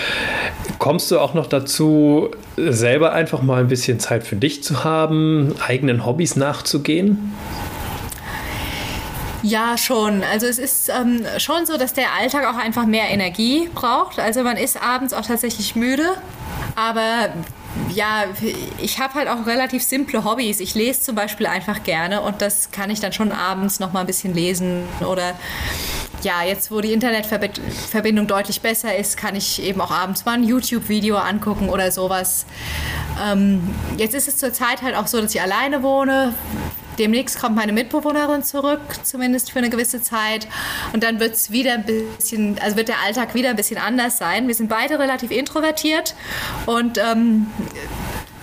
kommst 0.80 1.12
du 1.12 1.20
auch 1.20 1.34
noch 1.34 1.48
dazu, 1.48 2.32
selber 2.58 3.14
einfach 3.14 3.42
mal 3.42 3.62
ein 3.62 3.68
bisschen 3.68 4.00
Zeit 4.00 4.24
für 4.24 4.36
dich 4.36 4.64
zu 4.64 4.84
haben, 4.84 5.56
eigenen 5.66 6.06
Hobbys 6.06 6.36
nachzugehen? 6.36 7.34
Ja, 9.46 9.78
schon. 9.78 10.24
Also 10.24 10.48
es 10.48 10.58
ist 10.58 10.90
ähm, 10.90 11.22
schon 11.38 11.68
so, 11.68 11.78
dass 11.78 11.94
der 11.94 12.08
Alltag 12.20 12.48
auch 12.48 12.58
einfach 12.58 12.88
mehr 12.88 13.10
Energie 13.12 13.70
braucht. 13.76 14.18
Also 14.18 14.42
man 14.42 14.58
ist 14.58 14.82
abends 14.82 15.14
auch 15.14 15.26
tatsächlich 15.26 15.76
müde. 15.76 16.16
Aber 16.76 17.30
ja, 17.94 18.26
ich 18.78 19.00
habe 19.00 19.14
halt 19.16 19.28
auch 19.28 19.46
relativ 19.46 19.84
simple 19.84 20.24
Hobbys. 20.24 20.60
Ich 20.60 20.76
lese 20.76 21.02
zum 21.02 21.16
Beispiel 21.16 21.48
einfach 21.48 21.84
gerne 21.84 22.22
und 22.22 22.42
das 22.42 22.72
kann 22.72 22.90
ich 22.90 23.00
dann 23.00 23.14
schon 23.14 23.32
abends 23.32 23.80
noch 23.80 23.94
mal 23.94 24.02
ein 24.02 24.08
bisschen 24.08 24.34
lesen. 24.34 24.84
Oder 25.02 25.34
ja, 26.22 26.44
jetzt 26.44 26.72
wo 26.72 26.82
die 26.82 26.92
Internetverbindung 26.92 28.28
deutlich 28.28 28.62
besser 28.62 28.96
ist, 28.96 29.18
kann 29.18 29.36
ich 29.36 29.62
eben 29.62 29.80
auch 29.82 29.92
abends 29.92 30.26
mal 30.26 30.34
ein 30.34 30.44
YouTube-Video 30.44 31.18
angucken 31.18 31.70
oder 31.70 31.92
sowas. 31.92 32.46
Ähm, 33.24 33.76
jetzt 33.98 34.16
ist 34.16 34.28
es 34.28 34.38
zurzeit 34.38 34.82
halt 34.82 34.96
auch 34.96 35.08
so, 35.08 35.22
dass 35.22 35.34
ich 35.34 35.42
alleine 35.42 35.84
wohne. 35.84 36.34
Demnächst 36.98 37.40
kommt 37.40 37.56
meine 37.56 37.74
Mitbewohnerin 37.74 38.44
zurück, 38.44 38.82
zumindest 39.04 39.52
für 39.52 39.60
eine 39.60 39.70
gewisse 39.70 40.02
Zeit. 40.02 40.48
Und 40.94 41.04
dann 41.04 41.20
wird 41.20 41.36
es 41.36 41.52
wieder 41.52 41.74
ein 41.74 41.86
bisschen, 41.86 42.58
also 42.60 42.78
wird 42.78 42.88
der 42.88 43.02
Alltag 43.06 43.34
wieder 43.34 43.50
ein 43.50 43.56
bisschen 43.56 43.78
anders 43.78 44.18
sein. 44.18 44.48
Wir 44.48 44.56
sind 44.56 44.70
beide 44.70 45.00
relativ 45.00 45.32
introvertiert 45.32 46.16
und 46.66 46.98
ähm, 46.98 47.48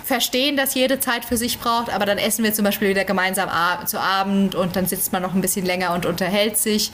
verstehen, 0.03 0.57
dass 0.57 0.75
jede 0.75 0.99
Zeit 0.99 1.25
für 1.25 1.37
sich 1.37 1.59
braucht, 1.59 1.91
aber 1.91 2.05
dann 2.05 2.17
essen 2.17 2.43
wir 2.43 2.53
zum 2.53 2.65
Beispiel 2.65 2.89
wieder 2.89 3.05
gemeinsam 3.05 3.49
zu 3.85 3.99
Abend 3.99 4.53
und 4.53 4.75
dann 4.75 4.85
sitzt 4.85 5.13
man 5.13 5.21
noch 5.21 5.33
ein 5.33 5.41
bisschen 5.41 5.65
länger 5.65 5.93
und 5.93 6.05
unterhält 6.05 6.57
sich. 6.57 6.91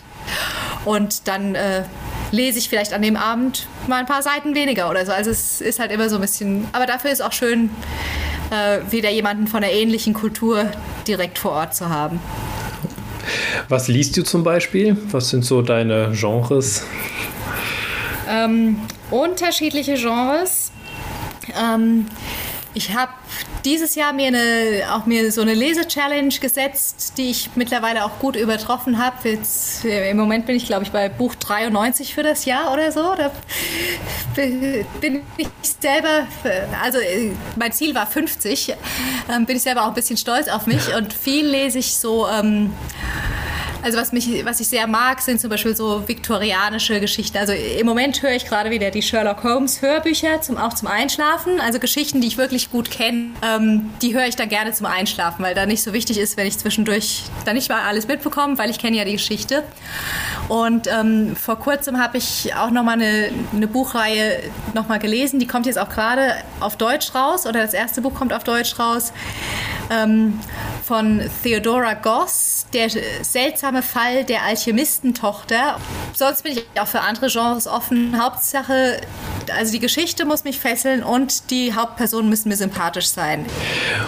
Und 0.86 1.28
dann 1.28 1.56
äh, 1.56 1.84
lese 2.32 2.60
ich 2.60 2.70
vielleicht 2.70 2.94
an 2.94 3.02
dem 3.02 3.18
Abend 3.18 3.68
mal 3.88 3.98
ein 3.98 4.06
paar 4.06 4.22
Seiten 4.22 4.56
weniger 4.56 4.90
oder 4.90 5.06
so. 5.06 5.12
Also 5.12 5.32
es 5.32 5.62
ist 5.62 5.80
halt 5.80 5.92
immer 5.92 6.10
so 6.10 6.16
ein 6.16 6.22
bisschen, 6.22 6.68
aber 6.72 6.86
dafür 6.86 7.12
ist 7.12 7.22
auch 7.22 7.34
schön, 7.34 7.70
äh, 8.52 8.80
wieder 8.92 9.10
jemanden 9.10 9.48
von 9.48 9.64
einer 9.64 9.72
ähnlichen 9.72 10.14
Kultur 10.14 10.72
direkt 11.08 11.38
vor 11.38 11.52
Ort 11.52 11.76
zu 11.76 11.90
haben. 11.90 12.20
Was 13.68 13.88
liest 13.88 14.18
du 14.18 14.24
zum 14.24 14.44
Beispiel? 14.44 14.98
Was 15.12 15.30
sind 15.30 15.46
so 15.46 15.62
deine 15.62 16.12
Genres? 16.14 16.84
Ähm, 18.28 18.80
unterschiedliche 19.12 19.96
Genres. 19.96 20.72
Ähm, 21.60 22.06
ich 22.74 22.96
habe 22.96 23.12
dieses 23.70 23.94
Jahr 23.94 24.14
mir 24.14 24.30
eine, 24.30 24.96
auch 24.96 25.06
mir 25.06 25.32
so 25.32 25.42
eine 25.42 25.54
Lese-Challenge 25.54 26.34
gesetzt, 26.42 27.14
die 27.18 27.30
ich 27.30 27.52
mittlerweile 27.54 28.04
auch 28.04 28.18
gut 28.18 28.36
übertroffen 28.36 28.98
habe. 28.98 29.30
Jetzt, 29.30 29.86
Im 29.86 30.18
Moment 30.18 30.48
bin 30.48 30.56
ich, 30.56 30.66
glaube 30.66 30.84
ich, 30.84 30.92
bei 30.92 31.08
Buch 31.08 31.36
93 31.36 32.16
für 32.16 32.24
das 32.24 32.46
Jahr 32.46 32.74
oder 32.74 32.92
so. 32.92 33.14
Da 33.16 33.32
bin 34.36 35.22
ich 35.38 35.48
selber, 35.80 36.26
also 36.82 36.98
mein 37.58 37.72
Ziel 37.72 37.94
war 37.94 38.08
50, 38.08 38.74
ähm, 39.32 39.46
bin 39.46 39.58
ich 39.58 39.62
selber 39.62 39.84
auch 39.84 39.90
ein 39.90 39.94
bisschen 39.94 40.18
stolz 40.18 40.48
auf 40.48 40.66
mich 40.66 40.96
und 40.96 41.14
viel 41.14 41.46
lese 41.46 41.78
ich 41.78 41.96
so. 41.96 42.28
Ähm, 42.28 42.74
Also 43.82 43.98
was 43.98 44.12
mich, 44.12 44.46
was 44.46 44.60
ich 44.60 44.68
sehr 44.68 44.88
mag, 44.88 45.22
sind 45.22 45.40
zum 45.40 45.50
Beispiel 45.50 45.76
so 45.76 46.08
viktorianische 46.08 47.00
Geschichten. 47.00 47.38
Also 47.38 47.54
im 47.54 47.86
Moment 47.86 48.22
höre 48.22 48.34
ich 48.34 48.46
gerade 48.46 48.72
wieder 48.72 48.92
die 48.92 49.02
Sherlock 49.02 49.44
Holmes 49.44 49.82
Hörbücher, 49.82 50.42
zum, 50.42 50.58
auch 50.58 50.74
zum 50.74 50.90
Einschlafen. 50.90 51.62
Also 51.62 51.80
Geschichten, 51.80 52.20
die 52.20 52.28
ich 52.28 52.38
wirklich 52.38 52.72
gut 52.72 52.92
kenne, 52.92 53.30
ähm, 53.42 53.90
die 54.02 54.14
höre 54.14 54.28
ich 54.28 54.36
dann 54.36 54.50
gerne 54.50 54.74
zum 54.74 54.86
Einschlafen, 54.86 55.44
weil 55.44 55.56
da 55.56 55.66
nicht 55.66 55.82
so 55.82 55.94
wichtig 55.94 56.18
ist, 56.18 56.36
wenn 56.36 56.46
ich 56.46 56.58
zwischendurch 56.58 57.24
da 57.46 57.54
nicht 57.54 57.70
mal 57.70 57.82
alles 57.84 58.08
mitbekomme, 58.08 58.58
weil 58.58 58.70
ich 58.70 58.80
kenne 58.80 58.98
ja 58.98 59.06
die 59.06 59.14
Geschichte. 59.14 59.64
Und 60.50 60.88
ähm, 60.88 61.36
vor 61.36 61.58
kurzem 61.58 62.00
habe 62.00 62.18
ich 62.18 62.54
auch 62.56 62.72
nochmal 62.72 62.96
eine, 62.96 63.30
eine 63.54 63.68
Buchreihe 63.68 64.42
nochmal 64.74 65.00
gelesen. 65.00 65.40
Die 65.40 65.48
kommt 65.48 65.66
jetzt 65.66 65.80
auch 65.80 65.90
gerade 65.90 66.36
auf 66.60 66.76
Deutsch 66.76 67.16
raus 67.16 67.46
oder 67.46 67.62
das 67.62 67.74
erste 67.74 68.02
Buch 68.02 68.14
kommt 68.14 68.34
auf 68.34 68.44
Deutsch 68.44 68.78
raus. 68.78 69.14
Ähm, 69.90 70.40
von 70.90 71.22
Theodora 71.44 71.94
Goss, 71.94 72.66
der 72.74 72.90
seltsame 73.22 73.84
Fall 73.84 74.24
der 74.24 74.42
Alchemistentochter. 74.42 75.78
Sonst 76.16 76.42
bin 76.42 76.54
ich 76.54 76.66
auch 76.82 76.88
für 76.88 77.02
andere 77.02 77.28
Genres 77.28 77.68
offen. 77.68 78.20
Hauptsache, 78.20 79.00
also 79.56 79.72
die 79.72 79.78
Geschichte 79.78 80.26
muss 80.26 80.46
mich 80.46 80.58
fesseln 80.58 81.04
und 81.04 81.52
die 81.52 81.76
Hauptpersonen 81.76 82.28
müssen 82.28 82.50
mir 82.50 82.56
sympathisch 82.56 83.06
sein. 83.06 83.46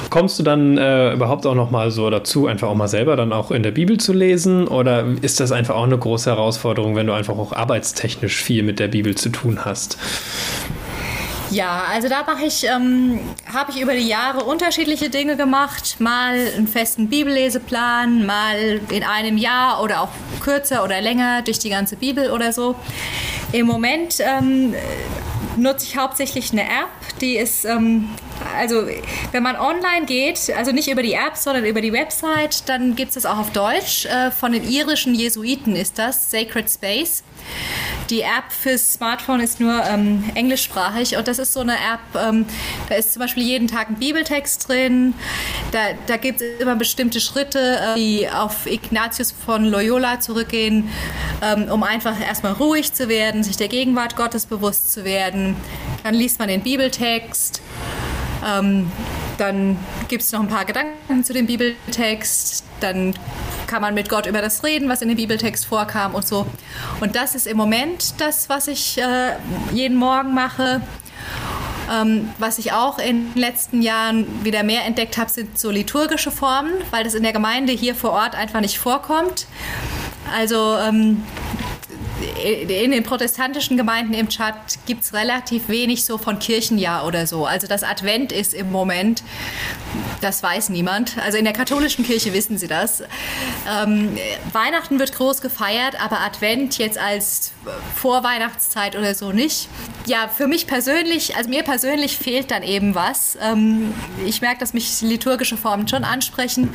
Kommst 0.10 0.40
du 0.40 0.44
dann 0.44 0.80
äh, 0.80 1.14
überhaupt 1.14 1.46
auch 1.46 1.54
noch 1.54 1.70
mal 1.70 1.92
so 1.92 2.10
dazu, 2.10 2.48
einfach 2.48 2.70
auch 2.70 2.76
mal 2.76 2.88
selber 2.88 3.16
dann 3.16 3.32
auch 3.32 3.52
in 3.52 3.62
der 3.62 3.70
Bibel 3.70 4.00
zu 4.00 4.12
lesen? 4.12 4.68
Oder 4.68 5.06
ist 5.22 5.40
das 5.40 5.52
einfach 5.52 5.76
auch 5.76 5.84
eine 5.84 6.00
große 6.00 6.32
Herausforderung, 6.32 6.96
wenn 6.96 7.06
du 7.06 7.14
einfach 7.14 7.38
auch 7.38 7.54
arbeitstechnisch 7.54 8.42
viel 8.42 8.64
mit 8.64 8.80
der 8.80 8.88
Bibel 8.88 9.14
zu 9.14 9.30
tun 9.30 9.66
hast? 9.66 10.00
Ja, 11.52 11.84
also 11.92 12.08
da 12.08 12.24
mache 12.24 12.46
ich, 12.46 12.64
ähm, 12.64 13.20
habe 13.54 13.72
ich 13.72 13.82
über 13.82 13.94
die 13.94 14.08
Jahre 14.08 14.46
unterschiedliche 14.46 15.10
Dinge 15.10 15.36
gemacht. 15.36 15.98
Mal 16.00 16.48
einen 16.56 16.66
festen 16.68 17.10
Bibelleseplan, 17.10 18.26
mal 18.26 18.80
in 18.90 19.04
einem 19.04 19.38
Jahr 19.38 19.84
oder 19.84 20.02
auch 20.02 20.10
kürzer 20.40 20.82
oder 20.82 21.02
länger 21.02 21.42
durch 21.42 21.60
die 21.60 21.70
ganze 21.70 21.98
Bibel 21.98 22.32
oder 22.32 22.54
so. 22.54 22.76
Im 23.52 23.68
Moment 23.68 24.20
ähm, 24.20 24.74
nutze 25.58 25.86
ich 25.88 25.98
hauptsächlich 25.98 26.54
eine 26.54 26.64
App, 26.64 27.20
die 27.20 27.36
ist, 27.36 27.66
ähm, 27.66 28.10
also 28.58 28.88
wenn 29.32 29.44
man 29.44 29.56
online 29.56 30.06
geht, 30.06 30.52
also 30.56 30.72
nicht 30.72 30.90
über 30.90 31.04
die 31.04 31.14
App, 31.14 31.36
sondern 31.36 31.66
über 31.66 31.82
die 31.82 31.94
Website, 31.94 32.68
dann 32.68 32.96
gibt 32.96 33.10
es 33.10 33.16
das 33.16 33.26
auch 33.26 33.38
auf 33.38 33.52
Deutsch. 33.52 34.06
Äh, 34.06 34.32
von 34.32 34.52
den 34.52 34.70
irischen 34.70 35.16
Jesuiten 35.16 35.76
ist 35.76 35.98
das, 35.98 36.32
Sacred 36.32 36.70
Space. 36.70 37.24
Die 38.10 38.22
App 38.22 38.52
fürs 38.52 38.94
Smartphone 38.94 39.40
ist 39.40 39.60
nur 39.60 39.84
ähm, 39.86 40.24
englischsprachig 40.36 41.16
und 41.16 41.28
das 41.28 41.40
ist 41.40 41.54
so 41.54 41.62
eine 41.62 41.74
App, 41.74 42.22
ähm, 42.22 42.46
da 42.90 42.96
ist 42.96 43.14
zum 43.14 43.22
Beispiel 43.22 43.44
jeden 43.44 43.68
Tag 43.68 43.90
ein 43.90 43.96
Bibeltext 43.96 44.68
drin, 44.68 45.14
da, 45.72 45.80
da 46.08 46.18
gibt 46.18 46.42
es 46.42 46.60
immer 46.60 46.76
bestimmte 46.76 47.22
Schritte, 47.22 47.80
äh, 47.80 47.96
die 47.96 48.30
auf 48.30 48.66
Ignatius 48.66 49.32
von 49.32 49.64
Loyola 49.66 50.20
zurückgehen, 50.20 50.90
ähm, 51.42 51.72
um 51.72 51.84
einfach 51.84 52.20
erstmal 52.20 52.54
ruhig 52.54 52.94
zu 52.94 53.08
werden, 53.08 53.44
sich 53.44 53.58
der 53.58 53.70
Gegenwart 53.70 54.16
Gottes 54.16 54.46
bewusst 54.46 54.92
zu 54.92 55.06
werden. 55.06 55.56
Dann 56.04 56.14
liest 56.14 56.40
man 56.40 56.50
den 56.50 56.62
Bibeltext. 56.62 57.62
Ähm, 58.46 58.92
dann 59.38 59.78
gibt 60.08 60.24
es 60.24 60.32
noch 60.32 60.40
ein 60.40 60.48
paar 60.48 60.66
Gedanken 60.66 61.24
zu 61.24 61.34
dem 61.34 61.48
Bibeltext. 61.48 62.64
Dann 62.80 63.14
kann 63.68 63.82
man 63.82 63.94
mit 63.94 64.10
Gott 64.10 64.26
über 64.26 64.42
das 64.42 64.64
reden, 64.64 64.90
was 64.90 65.02
in 65.02 65.08
dem 65.08 65.18
Bibeltext 65.18 65.66
vorkam 65.66 66.16
und 66.16 66.28
so. 66.28 66.46
Und 67.00 67.16
das 67.16 67.36
ist 67.36 67.48
im 67.48 67.58
Moment 67.58 68.20
das, 68.20 68.50
was 68.50 68.68
ich 68.68 68.98
äh, 68.98 69.36
jeden 69.74 69.98
Morgen 69.98 70.34
mache. 70.34 70.82
Ähm, 71.92 72.30
was 72.38 72.58
ich 72.58 72.74
auch 72.74 73.00
in 73.00 73.34
den 73.34 73.42
letzten 73.42 73.82
Jahren 73.82 74.44
wieder 74.44 74.64
mehr 74.64 74.86
entdeckt 74.86 75.18
habe, 75.18 75.30
sind 75.30 75.58
so 75.58 75.72
liturgische 75.72 76.32
Formen, 76.32 76.74
weil 76.92 77.04
das 77.04 77.16
in 77.16 77.24
der 77.24 77.34
Gemeinde 77.34 77.74
hier 77.74 77.96
vor 77.96 78.12
Ort 78.12 78.36
einfach 78.36 78.62
nicht 78.62 78.78
vorkommt. 78.78 79.48
Also 80.34 80.78
ähm, 80.78 81.24
in 82.22 82.92
den 82.92 83.04
protestantischen 83.04 83.78
Gemeinden 83.78 84.14
im 84.14 84.30
Chat 84.30 84.56
gibt 84.86 85.04
es 85.04 85.14
relativ 85.14 85.70
wenig 85.70 86.06
so 86.06 86.18
von 86.18 86.40
Kirchenjahr 86.40 87.06
oder 87.06 87.28
so. 87.28 87.46
Also 87.46 87.68
das 87.68 87.84
Advent 87.84 88.32
ist 88.32 88.54
im 88.54 88.72
Moment, 88.72 89.24
das 90.22 90.42
weiß 90.44 90.70
niemand. 90.70 91.18
Also 91.20 91.38
in 91.38 91.44
der 91.44 91.54
katholischen 91.54 92.06
Kirche 92.06 92.34
wissen 92.34 92.58
sie 92.58 92.68
das. 92.68 93.04
Ähm, 93.70 94.18
Weihnachten 94.52 95.00
wird 95.00 95.14
groß 95.14 95.42
gefeiert, 95.42 96.02
aber 96.02 96.22
Advent 96.22 96.78
jetzt 96.78 96.98
als 96.98 97.52
Vorweihnachtszeit 97.96 98.96
oder 98.96 99.16
so 99.16 99.32
nicht. 99.32 99.68
Ja, 100.08 100.28
für 100.28 100.48
mich 100.48 100.66
persönlich, 100.66 101.36
also 101.36 101.50
mir 101.50 101.64
persönlich 101.64 102.18
fehlt 102.18 102.50
dann 102.50 102.64
eben 102.64 102.96
was. 102.96 103.38
Ähm, 103.42 103.94
ich 104.26 104.42
merke, 104.42 104.60
dass 104.60 104.74
mich 104.74 105.02
liturgische 105.02 105.58
Formen 105.58 105.88
schon 105.88 106.04
ansprechen. 106.04 106.74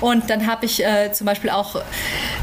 Und 0.00 0.28
dann 0.28 0.46
habe 0.46 0.66
ich 0.66 0.84
äh, 0.84 1.10
zum 1.12 1.26
Beispiel 1.26 1.50
auch 1.50 1.82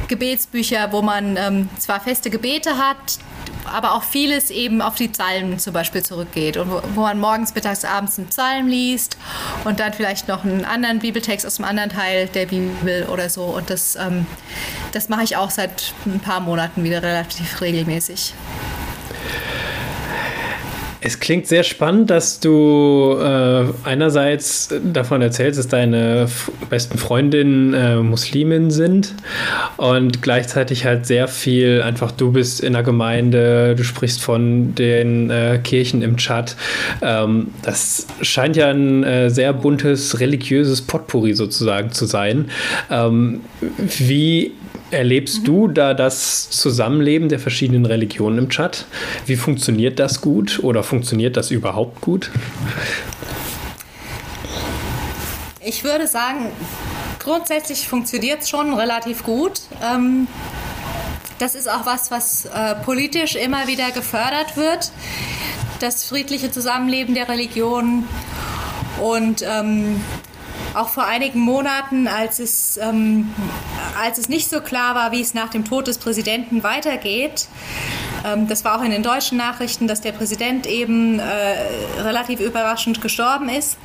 Gebetsbücher, 0.08 0.92
wo 0.92 1.02
man 1.02 1.38
ähm, 1.38 1.70
zwar 1.78 2.00
feste 2.02 2.32
Gebete 2.32 2.78
hat, 2.78 3.20
aber 3.66 3.94
auch 3.94 4.04
vieles 4.04 4.50
eben 4.50 4.82
auf 4.82 4.96
die 4.96 5.08
Psalmen 5.08 5.60
zum 5.60 5.74
Beispiel 5.74 6.04
zurückgeht 6.04 6.58
und 6.58 6.70
wo, 6.72 6.82
wo, 6.96 7.02
man 7.02 7.20
morgens, 7.20 7.54
mittags, 7.54 7.86
abends 7.86 8.18
einen 8.18 8.28
Psalm 8.28 8.68
liest 8.68 9.18
und 9.66 9.80
dann 9.80 9.94
vielleicht 9.94 10.28
noch 10.28 10.44
einen 10.44 10.66
anderen 10.66 11.00
Bibeltext 11.00 11.46
aus 11.46 11.60
einem 11.60 11.70
anderen 11.70 11.90
Teil 11.90 12.28
der 12.28 12.48
Bibel 12.48 13.04
oder 13.12 13.30
so. 13.30 13.44
Und 13.44 13.70
das, 13.70 13.96
ähm, 13.96 14.26
das 14.94 15.10
mache 15.10 15.24
ich 15.24 15.38
auch 15.38 15.52
seit 15.52 15.94
ein 16.06 16.20
paar 16.20 16.40
Monaten 16.40 16.84
wieder 16.84 17.04
relativ 17.04 17.62
regelmäßig. 17.62 18.34
Es 21.06 21.20
klingt 21.20 21.48
sehr 21.48 21.64
spannend, 21.64 22.10
dass 22.10 22.40
du 22.40 23.18
äh, 23.20 23.66
einerseits 23.84 24.70
davon 24.86 25.22
erzählst, 25.22 25.60
dass 25.60 25.68
deine 25.68 26.28
besten 26.70 26.98
Freundinnen 26.98 27.74
äh, 27.74 27.98
Muslimen 27.98 28.72
sind 28.72 29.14
und 29.76 30.22
gleichzeitig 30.22 30.86
halt 30.86 31.06
sehr 31.06 31.28
viel 31.28 31.82
einfach, 31.82 32.12
du 32.12 32.32
bist 32.32 32.62
in 32.62 32.72
der 32.72 32.84
Gemeinde, 32.84 33.76
du 33.76 33.84
sprichst 33.84 34.22
von 34.22 34.76
den 34.76 35.30
äh, 35.30 35.60
Kirchen 35.62 36.02
im 36.02 36.16
Chat. 36.16 36.56
Ähm, 37.02 37.48
das 37.64 38.08
scheint 38.22 38.56
ja 38.56 38.70
ein 38.70 39.04
äh, 39.04 39.30
sehr 39.30 39.52
buntes 39.52 40.22
religiöses 40.22 40.82
Potpourri 40.82 41.34
sozusagen 41.34 41.92
zu 41.92 42.06
sein. 42.06 42.50
Ähm, 42.90 43.42
wie 43.98 44.54
Erlebst 44.94 45.40
mhm. 45.40 45.46
du 45.46 45.68
da 45.68 45.94
das 45.96 46.52
Zusammenleben 46.52 47.28
der 47.28 47.40
verschiedenen 47.40 47.86
Religionen 47.86 48.38
im 48.38 48.50
Chat? 48.50 48.86
Wie 49.26 49.36
funktioniert 49.36 49.98
das 50.00 50.22
gut 50.22 50.60
oder 50.62 50.84
funktioniert 50.84 51.36
das 51.36 51.50
überhaupt 51.50 52.00
gut? 52.00 52.30
Ich 55.60 55.84
würde 55.84 56.06
sagen, 56.06 56.52
grundsätzlich 57.18 57.88
funktioniert 57.88 58.44
es 58.44 58.50
schon 58.50 58.74
relativ 58.74 59.24
gut. 59.24 59.62
Ähm, 59.84 60.28
das 61.40 61.56
ist 61.56 61.68
auch 61.68 61.88
was, 61.88 62.12
was 62.12 62.46
äh, 62.46 62.76
politisch 62.86 63.36
immer 63.36 63.68
wieder 63.68 63.90
gefördert 63.92 64.56
wird, 64.56 64.92
das 65.80 66.06
friedliche 66.06 66.52
Zusammenleben 66.52 67.16
der 67.16 67.28
Religionen. 67.28 68.08
Und 69.02 69.44
ähm, 69.48 70.02
auch 70.74 70.90
vor 70.90 71.06
einigen 71.06 71.40
Monaten, 71.40 72.08
als 72.08 72.40
es, 72.40 72.78
ähm, 72.78 73.34
als 74.02 74.18
es 74.18 74.30
nicht 74.30 74.50
so 74.50 74.62
klar 74.62 74.96
war, 74.96 75.12
wie 75.12 75.22
es 75.22 75.34
nach 75.34 75.50
dem 75.50 75.66
Tod 75.66 75.88
des 75.88 75.98
Präsidenten 75.98 76.64
weitergeht. 76.64 77.48
Ähm, 78.26 78.48
das 78.48 78.66
war 78.66 78.80
auch 78.80 78.84
in 78.84 78.92
den 78.92 79.04
deutschen 79.04 79.38
Nachrichten, 79.38 79.88
dass 79.88 80.02
der 80.02 80.12
Präsident 80.12 80.66
eben 80.68 81.20
äh, 81.20 82.02
relativ 82.02 82.40
überraschend 82.40 83.02
gestorben 83.02 83.50
ist. 83.50 83.78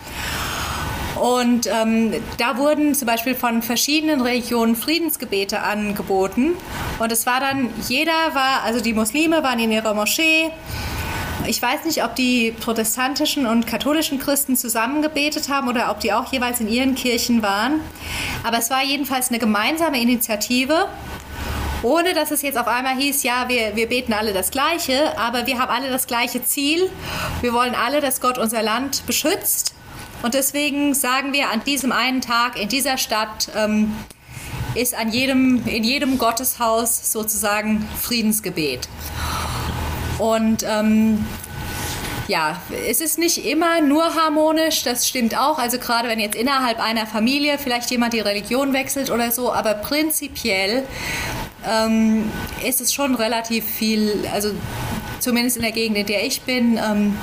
Und 1.20 1.66
ähm, 1.66 2.14
da 2.38 2.59
wurden 2.59 2.94
zum 2.94 3.07
Beispiel 3.07 3.35
von 3.35 3.62
verschiedenen 3.62 4.20
Religionen 4.20 4.77
Friedensgebete 4.77 5.61
angeboten. 5.61 6.55
Und 7.01 7.11
es 7.11 7.27
war 7.27 7.40
dann, 7.40 7.70
jeder 7.88 8.12
war, 8.35 8.62
also 8.64 8.81
die 8.81 8.92
Muslime 8.92 9.42
waren 9.42 9.59
in 9.59 9.72
ihrer 9.72 9.94
Moschee, 9.94 10.51
ich 11.46 11.62
weiß 11.62 11.85
nicht, 11.85 12.05
ob 12.05 12.14
die 12.14 12.53
protestantischen 12.53 13.46
und 13.46 13.66
katholischen 13.66 14.18
Christen 14.18 14.57
zusammengebetet 14.57 15.48
haben 15.48 15.68
oder 15.68 15.90
ob 15.90 16.01
die 16.01 16.12
auch 16.12 16.31
jeweils 16.33 16.61
in 16.61 16.68
ihren 16.68 16.94
Kirchen 16.94 17.42
waren. 17.42 17.81
Aber 18.44 18.59
es 18.59 18.70
war 18.70 18.85
jedenfalls 18.85 19.29
eine 19.29 19.38
gemeinsame 19.38 20.01
Initiative. 20.01 20.88
Ohne 21.83 22.12
dass 22.12 22.33
es 22.33 22.42
jetzt 22.42 22.59
auf 22.59 22.66
einmal 22.66 22.96
hieß, 22.96 23.22
ja, 23.22 23.48
wir, 23.48 23.77
wir 23.77 23.88
beten 23.88 24.12
alle 24.12 24.33
das 24.33 24.51
Gleiche, 24.51 25.16
aber 25.16 25.46
wir 25.46 25.61
haben 25.61 25.70
alle 25.70 25.88
das 25.88 26.09
gleiche 26.09 26.42
Ziel. 26.44 26.90
Wir 27.40 27.53
wollen 27.53 27.74
alle, 27.77 28.01
dass 28.01 28.20
Gott 28.20 28.37
unser 28.37 28.62
Land 28.62 29.07
beschützt. 29.07 29.74
Und 30.22 30.35
deswegen 30.35 30.94
sagen 30.94 31.33
wir 31.33 31.51
an 31.51 31.62
diesem 31.64 31.92
einen 31.92 32.20
Tag 32.20 32.61
in 32.61 32.68
dieser 32.68 32.98
Stadt, 32.98 33.51
ähm, 33.57 33.94
ist 34.74 34.94
an 34.94 35.12
jedem, 35.12 35.66
in 35.66 35.85
jedem 35.85 36.18
Gotteshaus 36.18 37.12
sozusagen 37.12 37.87
Friedensgebet. 38.01 38.88
Und 40.19 40.65
ähm, 40.69 41.25
ja, 42.29 42.61
es 42.87 43.01
ist 43.01 43.19
nicht 43.19 43.47
immer 43.47 43.81
nur 43.81 44.15
harmonisch, 44.15 44.83
das 44.83 45.09
stimmt 45.09 45.37
auch. 45.37 45.59
Also 45.59 45.79
gerade 45.79 46.09
wenn 46.09 46.21
jetzt 46.21 46.37
innerhalb 46.37 46.79
einer 46.79 47.07
Familie 47.07 47.59
vielleicht 47.59 47.91
jemand 47.91 48.13
die 48.13 48.21
Religion 48.21 48.73
wechselt 48.73 49.11
oder 49.11 49.31
so, 49.31 49.53
aber 49.53 49.75
prinzipiell 49.75 50.85
ähm, 51.67 52.31
ist 52.67 52.81
es 52.81 52.93
schon 52.93 53.15
relativ 53.15 53.65
viel, 53.65 54.29
also 54.33 54.51
zumindest 55.21 55.57
in 55.57 55.63
der 55.63 55.73
Gegend, 55.73 55.97
in 55.97 56.07
der 56.07 56.25
ich 56.25 56.43
bin, 56.43 56.77
ähm, 56.77 57.17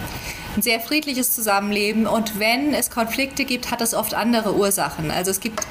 ein 0.58 0.62
sehr 0.62 0.80
friedliches 0.80 1.36
Zusammenleben 1.36 2.08
und 2.08 2.40
wenn 2.40 2.74
es 2.74 2.90
Konflikte 2.90 3.46
gibt, 3.46 3.72
hat 3.72 3.82
es 3.82 3.94
oft 3.94 4.14
andere 4.14 4.56
Ursachen. 4.56 5.12
Also 5.12 5.32
es 5.32 5.40
gibt 5.40 5.68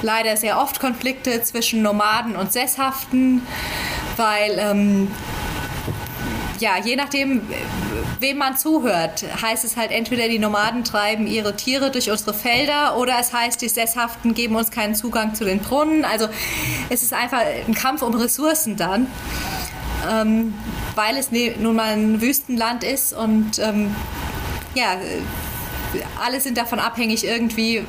leider 0.00 0.36
sehr 0.36 0.60
oft 0.60 0.80
Konflikte 0.80 1.42
zwischen 1.42 1.82
Nomaden 1.82 2.36
und 2.36 2.52
Sesshaften, 2.52 3.42
weil 4.16 4.58
ähm, 4.58 5.10
ja, 6.60 6.78
je 6.82 6.96
nachdem, 6.96 7.42
wem 8.20 8.38
man 8.38 8.56
zuhört, 8.56 9.24
heißt 9.42 9.64
es 9.64 9.76
halt 9.76 9.90
entweder 9.90 10.28
die 10.28 10.38
Nomaden 10.38 10.84
treiben 10.84 11.26
ihre 11.26 11.56
Tiere 11.56 11.90
durch 11.90 12.10
unsere 12.10 12.34
Felder 12.34 12.96
oder 12.96 13.14
es 13.20 13.32
heißt, 13.32 13.60
die 13.62 13.68
Sesshaften 13.68 14.34
geben 14.34 14.56
uns 14.56 14.70
keinen 14.70 14.94
Zugang 14.94 15.34
zu 15.34 15.44
den 15.44 15.60
Brunnen. 15.60 16.04
Also 16.04 16.28
es 16.88 17.02
ist 17.02 17.12
einfach 17.12 17.40
ein 17.66 17.74
Kampf 17.74 18.02
um 18.02 18.14
Ressourcen 18.14 18.76
dann, 18.76 19.06
ähm, 20.10 20.54
weil 20.94 21.16
es 21.16 21.30
ne, 21.30 21.54
nun 21.58 21.76
mal 21.76 21.92
ein 21.92 22.20
Wüstenland 22.20 22.84
ist 22.84 23.12
und 23.12 23.58
ähm, 23.58 23.94
ja, 24.74 24.96
alle 26.22 26.40
sind 26.40 26.58
davon 26.58 26.78
abhängig, 26.78 27.24
irgendwie 27.24 27.84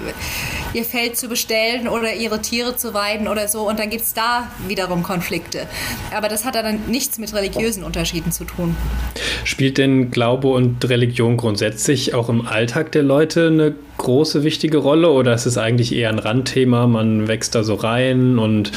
ihr 0.74 0.84
Feld 0.84 1.18
zu 1.18 1.28
bestellen 1.28 1.88
oder 1.88 2.14
ihre 2.14 2.42
Tiere 2.42 2.76
zu 2.76 2.94
weiden 2.94 3.28
oder 3.28 3.48
so. 3.48 3.68
Und 3.68 3.80
dann 3.80 3.90
gibt 3.90 4.04
es 4.04 4.14
da 4.14 4.52
wiederum 4.68 5.04
Konflikte. 5.04 5.68
Aber 6.16 6.28
das 6.30 6.46
hat 6.46 6.56
dann 6.56 6.80
nichts 6.88 7.18
mit 7.18 7.34
religiösen 7.34 7.84
Unterschieden 7.84 8.32
zu 8.32 8.44
tun. 8.44 8.76
Spielt 9.44 9.78
denn 9.78 10.12
Glaube 10.12 10.50
und 10.50 10.88
Religion 10.90 11.38
grundsätzlich 11.38 12.14
auch 12.14 12.30
im 12.30 12.48
Alltag 12.48 12.92
der 12.92 13.04
Leute 13.04 13.48
eine 13.48 13.76
große, 13.98 14.44
wichtige 14.44 14.78
Rolle 14.78 15.12
oder 15.12 15.34
ist 15.34 15.46
es 15.46 15.58
eigentlich 15.58 15.94
eher 15.94 16.10
ein 16.10 16.20
Randthema? 16.20 16.88
Man 16.88 17.28
wächst 17.28 17.54
da 17.54 17.64
so 17.64 17.76
rein 17.76 18.40
und 18.40 18.72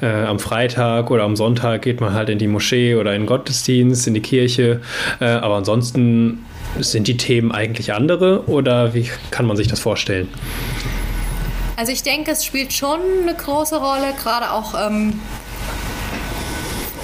äh, 0.00 0.06
am 0.06 0.38
Freitag 0.38 1.10
oder 1.10 1.24
am 1.24 1.36
Sonntag 1.36 1.82
geht 1.82 2.00
man 2.00 2.14
halt 2.14 2.28
in 2.28 2.38
die 2.38 2.46
Moschee 2.46 2.94
oder 2.94 3.14
in 3.14 3.22
den 3.22 3.26
Gottesdienst, 3.26 4.06
in 4.06 4.14
die 4.14 4.20
Kirche. 4.20 4.80
Äh, 5.20 5.26
aber 5.26 5.56
ansonsten 5.56 6.44
sind 6.78 7.08
die 7.08 7.16
Themen 7.16 7.52
eigentlich 7.52 7.92
andere 7.92 8.44
oder 8.46 8.94
wie 8.94 9.10
kann 9.30 9.46
man 9.46 9.56
sich 9.56 9.66
das 9.66 9.80
vorstellen? 9.80 10.28
Also 11.80 11.92
ich 11.92 12.02
denke, 12.02 12.32
es 12.32 12.44
spielt 12.44 12.74
schon 12.74 13.00
eine 13.22 13.34
große 13.34 13.78
Rolle, 13.78 14.12
gerade 14.22 14.50
auch, 14.50 14.74
ähm, 14.78 15.18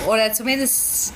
oder 0.06 0.34
zumindest 0.34 1.14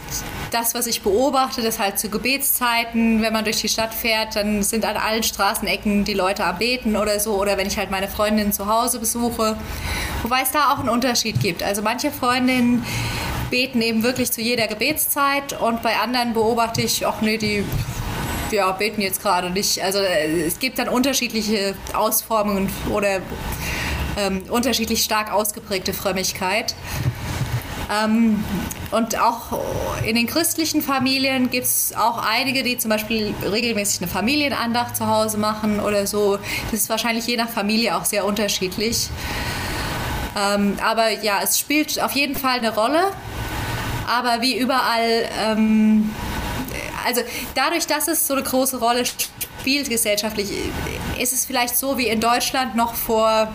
das, 0.50 0.72
was 0.72 0.86
ich 0.86 1.02
beobachte, 1.02 1.60
dass 1.60 1.78
halt 1.78 1.98
zu 1.98 2.08
Gebetszeiten, 2.08 3.20
wenn 3.20 3.34
man 3.34 3.44
durch 3.44 3.60
die 3.60 3.68
Stadt 3.68 3.92
fährt, 3.92 4.34
dann 4.34 4.62
sind 4.62 4.86
an 4.86 4.96
allen 4.96 5.22
Straßenecken 5.22 6.06
die 6.06 6.14
Leute 6.14 6.42
am 6.42 6.56
Beten 6.56 6.96
oder 6.96 7.20
so. 7.20 7.34
Oder 7.34 7.58
wenn 7.58 7.66
ich 7.66 7.76
halt 7.76 7.90
meine 7.90 8.08
Freundin 8.08 8.50
zu 8.50 8.66
Hause 8.66 8.98
besuche. 8.98 9.58
Wobei 10.22 10.40
es 10.40 10.52
da 10.52 10.72
auch 10.72 10.78
einen 10.78 10.88
Unterschied 10.88 11.38
gibt. 11.38 11.62
Also 11.62 11.82
manche 11.82 12.10
Freundinnen 12.10 12.82
beten 13.50 13.82
eben 13.82 14.02
wirklich 14.02 14.32
zu 14.32 14.40
jeder 14.40 14.68
Gebetszeit 14.68 15.60
und 15.60 15.82
bei 15.82 15.96
anderen 15.96 16.32
beobachte 16.32 16.80
ich, 16.80 17.06
ach 17.06 17.20
nee, 17.20 17.36
die 17.36 17.62
ja, 18.52 18.70
beten 18.72 19.00
jetzt 19.00 19.22
gerade 19.22 19.50
nicht. 19.50 19.82
Also 19.82 19.98
äh, 19.98 20.42
es 20.42 20.58
gibt 20.58 20.78
dann 20.78 20.88
unterschiedliche 20.88 21.74
Ausformungen 21.92 22.70
oder 22.90 23.20
ähm, 24.18 24.42
unterschiedlich 24.48 25.02
stark 25.02 25.32
ausgeprägte 25.32 25.92
Frömmigkeit. 25.92 26.74
Ähm, 27.90 28.44
und 28.92 29.20
auch 29.20 29.58
in 30.04 30.14
den 30.14 30.26
christlichen 30.26 30.80
Familien 30.80 31.50
gibt 31.50 31.66
es 31.66 31.92
auch 31.96 32.18
einige, 32.24 32.62
die 32.62 32.78
zum 32.78 32.88
Beispiel 32.88 33.34
regelmäßig 33.42 34.02
eine 34.02 34.10
Familienandacht 34.10 34.96
zu 34.96 35.06
Hause 35.06 35.38
machen 35.38 35.80
oder 35.80 36.06
so. 36.06 36.38
Das 36.70 36.80
ist 36.80 36.88
wahrscheinlich 36.88 37.26
je 37.26 37.36
nach 37.36 37.48
Familie 37.48 37.96
auch 37.96 38.04
sehr 38.04 38.24
unterschiedlich. 38.24 39.08
Ähm, 40.38 40.76
aber 40.84 41.10
ja, 41.22 41.40
es 41.42 41.58
spielt 41.58 42.00
auf 42.00 42.12
jeden 42.12 42.36
Fall 42.36 42.58
eine 42.58 42.74
Rolle. 42.74 43.10
Aber 44.08 44.42
wie 44.42 44.58
überall 44.58 45.28
ähm, 45.40 46.10
also 47.04 47.22
dadurch, 47.54 47.86
dass 47.86 48.08
es 48.08 48.26
so 48.26 48.34
eine 48.34 48.42
große 48.42 48.78
Rolle 48.78 49.04
spielt 49.06 49.88
gesellschaftlich, 49.88 50.50
ist 51.18 51.32
es 51.32 51.44
vielleicht 51.44 51.76
so 51.76 51.98
wie 51.98 52.08
in 52.08 52.20
Deutschland 52.20 52.76
noch 52.76 52.94
vor, 52.94 53.52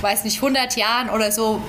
weiß 0.00 0.24
nicht, 0.24 0.36
100 0.36 0.76
Jahren 0.76 1.10
oder 1.10 1.30
so, 1.32 1.62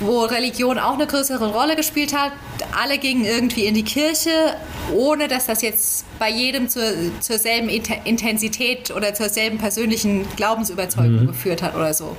wo 0.00 0.20
Religion 0.20 0.78
auch 0.78 0.94
eine 0.94 1.06
größere 1.06 1.52
Rolle 1.52 1.76
gespielt 1.76 2.14
hat. 2.14 2.32
Alle 2.78 2.98
gingen 2.98 3.24
irgendwie 3.24 3.64
in 3.64 3.74
die 3.74 3.82
Kirche, 3.82 4.56
ohne 4.94 5.28
dass 5.28 5.46
das 5.46 5.62
jetzt 5.62 6.04
bei 6.18 6.30
jedem 6.30 6.68
zur, 6.68 6.82
zur 7.20 7.38
selben 7.38 7.68
Intensität 7.68 8.90
oder 8.90 9.14
zur 9.14 9.28
selben 9.28 9.58
persönlichen 9.58 10.26
Glaubensüberzeugung 10.36 11.22
mhm. 11.22 11.26
geführt 11.28 11.62
hat 11.62 11.74
oder 11.74 11.94
so. 11.94 12.16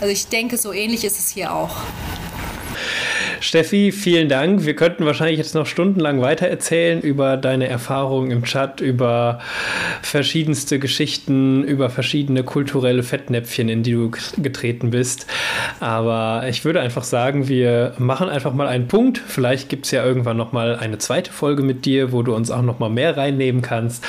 Also 0.00 0.12
ich 0.12 0.28
denke, 0.28 0.56
so 0.56 0.72
ähnlich 0.72 1.04
ist 1.04 1.18
es 1.18 1.28
hier 1.28 1.52
auch. 1.52 1.76
Steffi, 3.40 3.92
vielen 3.92 4.28
Dank. 4.28 4.64
Wir 4.64 4.74
könnten 4.74 5.04
wahrscheinlich 5.04 5.38
jetzt 5.38 5.54
noch 5.54 5.66
stundenlang 5.66 6.20
weiter 6.20 6.46
erzählen 6.46 7.00
über 7.00 7.36
deine 7.36 7.68
Erfahrungen 7.68 8.30
im 8.30 8.44
Chat, 8.44 8.80
über 8.80 9.40
verschiedenste 10.02 10.78
Geschichten, 10.78 11.64
über 11.64 11.90
verschiedene 11.90 12.44
kulturelle 12.44 13.02
Fettnäpfchen, 13.02 13.68
in 13.68 13.82
die 13.82 13.92
du 13.92 14.10
getreten 14.38 14.90
bist. 14.90 15.26
Aber 15.80 16.44
ich 16.48 16.64
würde 16.64 16.80
einfach 16.80 17.04
sagen, 17.04 17.48
wir 17.48 17.94
machen 17.98 18.28
einfach 18.28 18.52
mal 18.52 18.66
einen 18.66 18.88
Punkt. 18.88 19.18
Vielleicht 19.18 19.68
gibt 19.68 19.86
es 19.86 19.90
ja 19.90 20.04
irgendwann 20.04 20.36
noch 20.36 20.52
mal 20.52 20.76
eine 20.76 20.98
zweite 20.98 21.32
Folge 21.32 21.62
mit 21.62 21.84
dir, 21.84 22.12
wo 22.12 22.22
du 22.22 22.34
uns 22.34 22.50
auch 22.50 22.62
noch 22.62 22.78
mal 22.78 22.90
mehr 22.90 23.16
reinnehmen 23.16 23.62
kannst. 23.62 24.04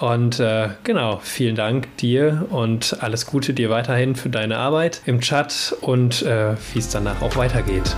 Und 0.00 0.40
äh, 0.40 0.68
genau, 0.84 1.20
vielen 1.22 1.56
Dank 1.56 1.96
dir 1.96 2.46
und 2.50 2.98
alles 3.00 3.26
Gute 3.26 3.54
dir 3.54 3.70
weiterhin 3.70 4.16
für 4.16 4.28
deine 4.28 4.58
Arbeit 4.58 5.02
im 5.06 5.20
Chat 5.20 5.74
und 5.80 6.22
äh, 6.22 6.54
wie 6.72 6.78
es 6.78 6.88
danach 6.90 7.22
auch 7.22 7.36
weitergeht. 7.36 7.94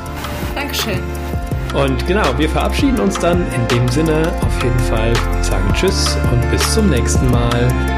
Dankeschön. 0.55 1.01
Und 1.75 2.07
genau, 2.07 2.27
wir 2.39 2.49
verabschieden 2.49 2.99
uns 2.99 3.19
dann 3.19 3.47
in 3.55 3.69
dem 3.69 3.89
Sinne 3.89 4.33
auf 4.41 4.63
jeden 4.63 4.79
Fall, 4.81 5.13
sagen 5.43 5.71
Tschüss 5.75 6.17
und 6.33 6.51
bis 6.51 6.75
zum 6.75 6.89
nächsten 6.89 7.31
Mal. 7.31 7.98